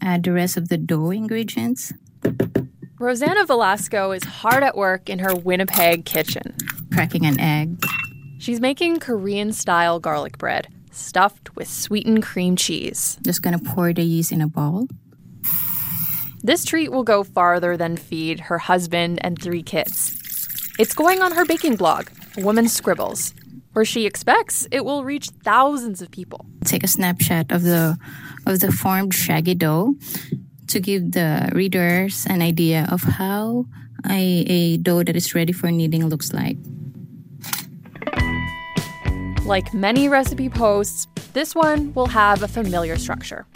add 0.00 0.22
the 0.22 0.32
rest 0.32 0.56
of 0.56 0.68
the 0.68 0.76
dough 0.76 1.10
ingredients. 1.10 1.92
Rosanna 2.98 3.44
Velasco 3.44 4.12
is 4.12 4.24
hard 4.24 4.62
at 4.62 4.76
work 4.76 5.08
in 5.08 5.18
her 5.18 5.34
Winnipeg 5.34 6.04
kitchen. 6.04 6.54
Cracking 6.92 7.26
an 7.26 7.38
egg. 7.40 7.84
She's 8.38 8.60
making 8.60 9.00
Korean 9.00 9.52
style 9.52 9.98
garlic 9.98 10.38
bread 10.38 10.68
stuffed 10.90 11.54
with 11.56 11.68
sweetened 11.68 12.22
cream 12.22 12.56
cheese. 12.56 13.18
Just 13.22 13.42
gonna 13.42 13.58
pour 13.58 13.92
the 13.92 14.02
yeast 14.02 14.32
in 14.32 14.40
a 14.40 14.48
bowl. 14.48 14.88
This 16.42 16.64
treat 16.64 16.90
will 16.90 17.02
go 17.02 17.22
farther 17.24 17.76
than 17.76 17.96
feed 17.96 18.40
her 18.40 18.58
husband 18.58 19.18
and 19.24 19.40
three 19.40 19.62
kids. 19.62 20.16
It's 20.78 20.94
going 20.94 21.22
on 21.22 21.32
her 21.32 21.44
baking 21.44 21.76
blog, 21.76 22.08
Woman 22.38 22.68
Scribbles, 22.68 23.34
where 23.72 23.84
she 23.84 24.06
expects 24.06 24.66
it 24.70 24.84
will 24.84 25.04
reach 25.04 25.30
thousands 25.42 26.02
of 26.02 26.10
people. 26.10 26.44
Take 26.64 26.84
a 26.84 26.88
snapshot 26.88 27.50
of 27.50 27.62
the 27.62 27.96
of 28.46 28.60
the 28.60 28.70
formed 28.70 29.14
shaggy 29.14 29.54
dough 29.54 29.94
to 30.68 30.80
give 30.80 31.12
the 31.12 31.50
readers 31.52 32.26
an 32.28 32.42
idea 32.42 32.86
of 32.90 33.02
how 33.02 33.66
a, 34.08 34.44
a 34.48 34.76
dough 34.78 35.02
that 35.02 35.16
is 35.16 35.34
ready 35.34 35.52
for 35.52 35.70
kneading 35.70 36.08
looks 36.08 36.32
like. 36.32 36.56
Like 39.44 39.72
many 39.72 40.08
recipe 40.08 40.48
posts, 40.48 41.06
this 41.32 41.54
one 41.54 41.94
will 41.94 42.08
have 42.08 42.42
a 42.42 42.48
familiar 42.48 42.96
structure. 42.96 43.46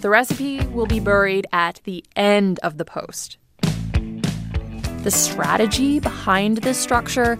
The 0.00 0.10
recipe 0.10 0.64
will 0.66 0.86
be 0.86 1.00
buried 1.00 1.46
at 1.52 1.80
the 1.84 2.04
end 2.16 2.58
of 2.62 2.78
the 2.78 2.84
post. 2.84 3.38
The 5.02 5.10
strategy 5.10 6.00
behind 6.00 6.58
this 6.58 6.78
structure 6.78 7.38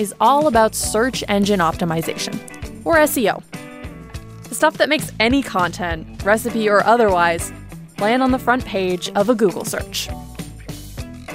is 0.00 0.14
all 0.18 0.46
about 0.46 0.74
search 0.74 1.22
engine 1.28 1.60
optimization, 1.60 2.34
or 2.86 2.96
SEO. 2.96 3.42
The 4.48 4.54
stuff 4.54 4.78
that 4.78 4.88
makes 4.88 5.12
any 5.20 5.42
content, 5.42 6.24
recipe 6.24 6.70
or 6.70 6.82
otherwise, 6.84 7.52
land 7.98 8.22
on 8.22 8.30
the 8.30 8.38
front 8.38 8.64
page 8.64 9.10
of 9.10 9.28
a 9.28 9.34
Google 9.34 9.66
search. 9.66 10.08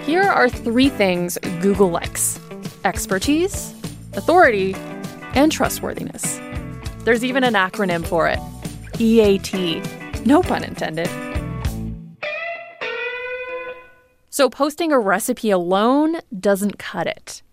Here 0.04 0.24
are 0.24 0.50
three 0.50 0.90
things 0.90 1.38
Google 1.62 1.90
likes 1.90 2.40
expertise, 2.84 3.72
authority, 4.14 4.74
and 5.36 5.52
trustworthiness. 5.52 6.40
There's 7.04 7.24
even 7.24 7.44
an 7.44 7.54
acronym 7.54 8.04
for 8.04 8.28
it 8.28 8.40
EAT. 9.00 9.54
No 10.26 10.42
pun 10.42 10.64
intended. 10.64 11.10
So, 14.32 14.50
posting 14.50 14.92
a 14.92 15.00
recipe 15.00 15.52
alone 15.52 16.18
doesn't 16.40 16.80
cut 16.80 17.06
it. 17.06 17.44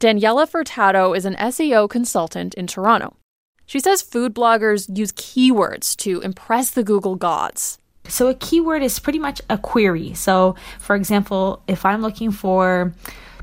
Daniela 0.00 0.48
Furtado 0.48 1.14
is 1.14 1.26
an 1.26 1.34
SEO 1.34 1.86
consultant 1.88 2.54
in 2.54 2.66
Toronto. 2.66 3.18
She 3.66 3.78
says 3.78 4.00
food 4.00 4.34
bloggers 4.34 4.88
use 4.96 5.12
keywords 5.12 5.94
to 5.96 6.22
impress 6.22 6.70
the 6.70 6.82
Google 6.82 7.16
gods. 7.16 7.76
So, 8.08 8.28
a 8.28 8.34
keyword 8.34 8.82
is 8.82 8.98
pretty 8.98 9.18
much 9.18 9.42
a 9.50 9.58
query. 9.58 10.14
So, 10.14 10.56
for 10.78 10.96
example, 10.96 11.62
if 11.68 11.84
I'm 11.84 12.00
looking 12.00 12.30
for 12.30 12.94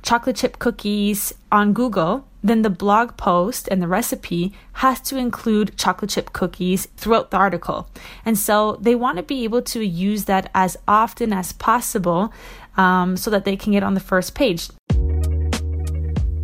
chocolate 0.01 0.37
chip 0.37 0.57
cookies 0.57 1.31
on 1.51 1.73
Google, 1.73 2.27
then 2.43 2.63
the 2.63 2.71
blog 2.71 3.17
post 3.17 3.67
and 3.69 3.79
the 3.79 3.87
recipe 3.87 4.51
has 4.73 4.99
to 5.01 5.15
include 5.15 5.77
chocolate 5.77 6.09
chip 6.09 6.33
cookies 6.33 6.87
throughout 6.97 7.29
the 7.29 7.37
article. 7.37 7.87
And 8.25 8.35
so 8.35 8.77
they 8.81 8.95
want 8.95 9.17
to 9.17 9.23
be 9.23 9.43
able 9.43 9.61
to 9.61 9.85
use 9.85 10.25
that 10.25 10.49
as 10.55 10.75
often 10.87 11.33
as 11.33 11.51
possible 11.53 12.33
um, 12.77 13.15
so 13.15 13.29
that 13.29 13.45
they 13.45 13.55
can 13.55 13.73
get 13.73 13.83
on 13.83 13.93
the 13.93 13.99
first 13.99 14.33
page. 14.33 14.69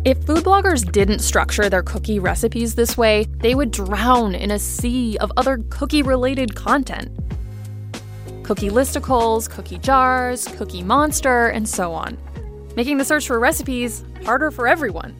If 0.04 0.22
food 0.24 0.44
bloggers 0.44 0.90
didn't 0.92 1.20
structure 1.20 1.70
their 1.70 1.82
cookie 1.82 2.18
recipes 2.18 2.74
this 2.74 2.94
way, 2.94 3.26
they 3.38 3.54
would 3.54 3.70
drown 3.70 4.34
in 4.34 4.50
a 4.50 4.58
sea 4.58 5.16
of 5.16 5.32
other 5.38 5.64
cookie 5.70 6.02
related 6.02 6.54
content. 6.54 7.10
Cookie 8.42 8.68
listicles, 8.68 9.48
cookie 9.48 9.78
jars, 9.78 10.46
cookie 10.58 10.82
monster, 10.82 11.48
and 11.48 11.66
so 11.66 11.94
on, 11.94 12.18
making 12.76 12.98
the 12.98 13.04
search 13.06 13.26
for 13.26 13.40
recipes 13.40 14.04
harder 14.26 14.50
for 14.50 14.68
everyone. 14.68 15.16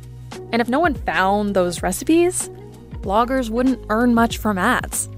And 0.53 0.61
if 0.61 0.69
no 0.69 0.81
one 0.81 0.93
found 0.93 1.57
those 1.57 1.83
recipes, 1.83 2.51
bloggers 3.01 3.49
wouldn't 3.49 3.87
earn 3.89 4.15
much 4.15 4.37
from 4.37 4.59
ads. 4.59 5.09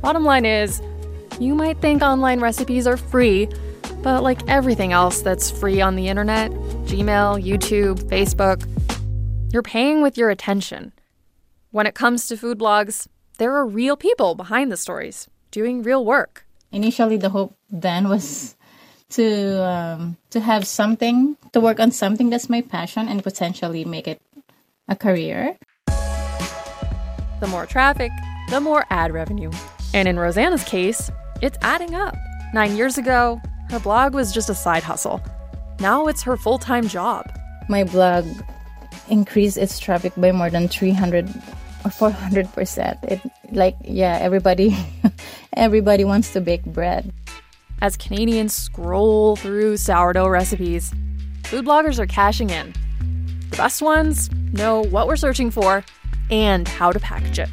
Bottom 0.00 0.24
line 0.24 0.44
is, 0.44 0.80
you 1.40 1.56
might 1.56 1.78
think 1.78 2.02
online 2.02 2.38
recipes 2.38 2.86
are 2.86 2.96
free, 2.96 3.48
but 4.04 4.22
like 4.22 4.48
everything 4.48 4.92
else 4.92 5.22
that's 5.22 5.50
free 5.50 5.80
on 5.80 5.96
the 5.96 6.06
internet 6.06 6.52
Gmail, 6.90 7.42
YouTube, 7.42 8.02
Facebook 8.10 8.66
you're 9.52 9.62
paying 9.62 10.00
with 10.00 10.16
your 10.16 10.30
attention. 10.30 10.92
When 11.72 11.86
it 11.86 11.94
comes 11.94 12.28
to 12.28 12.36
food 12.36 12.58
blogs, 12.58 13.08
there 13.38 13.54
are 13.56 13.66
real 13.66 13.96
people 13.96 14.36
behind 14.36 14.70
the 14.70 14.76
stories 14.76 15.28
doing 15.50 15.82
real 15.82 16.04
work. 16.04 16.46
Initially, 16.70 17.16
the 17.16 17.30
hope 17.30 17.56
then 17.68 18.08
was 18.08 18.54
to 19.10 19.60
um, 19.64 20.16
to 20.30 20.38
have 20.38 20.66
something 20.66 21.36
to 21.52 21.58
work 21.58 21.80
on 21.80 21.90
something 21.90 22.30
that's 22.30 22.48
my 22.48 22.60
passion 22.60 23.08
and 23.08 23.24
potentially 23.24 23.84
make 23.84 24.06
it 24.06 24.22
a 24.86 24.94
career. 24.94 25.56
The 27.40 27.48
more 27.48 27.66
traffic, 27.66 28.12
the 28.50 28.60
more 28.60 28.84
ad 28.90 29.12
revenue. 29.12 29.50
And 29.92 30.06
in 30.06 30.16
Rosanna's 30.16 30.62
case, 30.62 31.10
it's 31.42 31.58
adding 31.62 31.96
up. 31.96 32.14
Nine 32.54 32.76
years 32.76 32.98
ago, 32.98 33.40
her 33.70 33.80
blog 33.80 34.14
was 34.14 34.32
just 34.32 34.48
a 34.48 34.54
side 34.54 34.84
hustle. 34.84 35.20
Now 35.80 36.06
it's 36.08 36.22
her 36.22 36.36
full 36.36 36.58
time 36.58 36.88
job. 36.88 37.32
My 37.68 37.84
blog 37.84 38.26
increased 39.08 39.56
its 39.56 39.78
traffic 39.78 40.12
by 40.16 40.30
more 40.30 40.50
than 40.50 40.68
300 40.68 41.28
or 41.84 41.90
400 41.90 42.52
percent. 42.52 42.98
It 43.04 43.20
like 43.50 43.76
yeah, 43.82 44.18
everybody 44.20 44.76
everybody 45.54 46.04
wants 46.04 46.32
to 46.34 46.40
bake 46.40 46.64
bread. 46.64 47.12
As 47.80 47.96
Canadians 47.96 48.52
scroll 48.52 49.36
through 49.36 49.78
sourdough 49.78 50.28
recipes, 50.28 50.92
food 51.44 51.64
bloggers 51.64 51.98
are 51.98 52.06
cashing 52.06 52.50
in. 52.50 52.74
The 53.50 53.56
best 53.56 53.80
ones 53.80 54.30
know 54.52 54.82
what 54.82 55.06
we're 55.06 55.16
searching 55.16 55.50
for 55.50 55.82
and 56.30 56.68
how 56.68 56.92
to 56.92 57.00
package 57.00 57.38
it. 57.38 57.48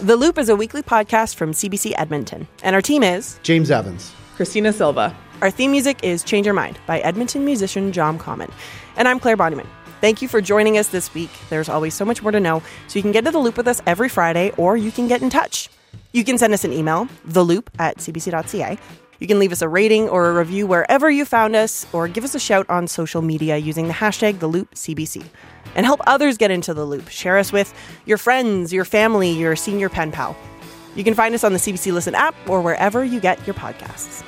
The 0.00 0.14
Loop 0.14 0.38
is 0.38 0.48
a 0.48 0.54
weekly 0.54 0.80
podcast 0.80 1.34
from 1.34 1.50
CBC 1.50 1.92
Edmonton, 1.96 2.46
and 2.62 2.76
our 2.76 2.80
team 2.80 3.02
is 3.02 3.40
James 3.42 3.68
Evans, 3.68 4.12
Christina 4.36 4.72
Silva. 4.72 5.12
Our 5.42 5.50
theme 5.50 5.72
music 5.72 5.98
is 6.04 6.22
Change 6.22 6.46
Your 6.46 6.54
Mind 6.54 6.78
by 6.86 7.00
Edmonton 7.00 7.44
musician 7.44 7.90
John 7.90 8.16
Common. 8.16 8.48
And 8.96 9.08
I'm 9.08 9.18
Claire 9.18 9.36
Bonnyman. 9.36 9.66
Thank 10.00 10.22
you 10.22 10.28
for 10.28 10.40
joining 10.40 10.78
us 10.78 10.90
this 10.90 11.12
week. 11.14 11.30
There's 11.50 11.68
always 11.68 11.94
so 11.94 12.04
much 12.04 12.22
more 12.22 12.30
to 12.30 12.38
know, 12.38 12.62
so 12.86 12.96
you 12.96 13.02
can 13.02 13.10
get 13.10 13.24
to 13.24 13.32
The 13.32 13.40
Loop 13.40 13.56
with 13.56 13.66
us 13.66 13.82
every 13.86 14.08
Friday, 14.08 14.52
or 14.56 14.76
you 14.76 14.92
can 14.92 15.08
get 15.08 15.20
in 15.20 15.30
touch. 15.30 15.68
You 16.12 16.22
can 16.22 16.38
send 16.38 16.54
us 16.54 16.62
an 16.62 16.72
email, 16.72 17.08
theloop 17.26 17.66
at 17.80 17.96
cbc.ca. 17.98 18.78
You 19.18 19.26
can 19.26 19.40
leave 19.40 19.50
us 19.50 19.62
a 19.62 19.68
rating 19.68 20.08
or 20.08 20.30
a 20.30 20.32
review 20.32 20.68
wherever 20.68 21.10
you 21.10 21.24
found 21.24 21.56
us, 21.56 21.88
or 21.92 22.06
give 22.06 22.22
us 22.22 22.36
a 22.36 22.40
shout 22.40 22.70
on 22.70 22.86
social 22.86 23.20
media 23.20 23.56
using 23.56 23.88
the 23.88 23.94
hashtag 23.94 24.34
TheLoopCBC. 24.34 25.24
And 25.74 25.86
help 25.86 26.00
others 26.06 26.36
get 26.38 26.50
into 26.50 26.74
the 26.74 26.84
loop. 26.84 27.08
Share 27.08 27.38
us 27.38 27.52
with 27.52 27.72
your 28.06 28.18
friends, 28.18 28.72
your 28.72 28.84
family, 28.84 29.30
your 29.30 29.56
senior 29.56 29.88
pen 29.88 30.12
pal. 30.12 30.36
You 30.94 31.04
can 31.04 31.14
find 31.14 31.34
us 31.34 31.44
on 31.44 31.52
the 31.52 31.58
CBC 31.58 31.92
Listen 31.92 32.14
app 32.14 32.34
or 32.48 32.60
wherever 32.60 33.04
you 33.04 33.20
get 33.20 33.46
your 33.46 33.54
podcasts. 33.54 34.24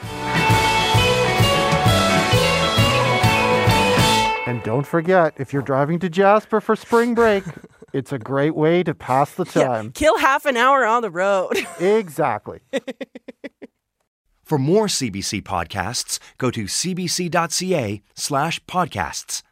And 4.47 4.63
don't 4.65 4.87
forget, 4.87 5.35
if 5.39 5.53
you're 5.53 5.63
driving 5.63 6.01
to 6.01 6.09
Jasper 6.09 6.61
for 6.61 6.75
spring 6.75 7.15
break, 7.15 7.45
it's 7.93 8.13
a 8.13 8.19
great 8.19 8.57
way 8.57 8.83
to 8.83 8.95
pass 8.95 9.33
the 9.35 9.45
time. 9.45 9.87
Yeah, 9.87 9.91
kill 9.95 10.19
half 10.19 10.45
an 10.45 10.57
hour 10.57 10.85
on 10.85 11.03
the 11.03 11.11
road. 11.11 11.53
exactly. 11.79 12.59
For 14.43 14.59
more 14.59 14.87
CBC 14.89 15.43
podcasts, 15.43 16.19
go 16.39 16.51
to 16.51 16.65
cbc.ca 16.65 18.03
slash 18.15 18.65
podcasts. 18.65 19.43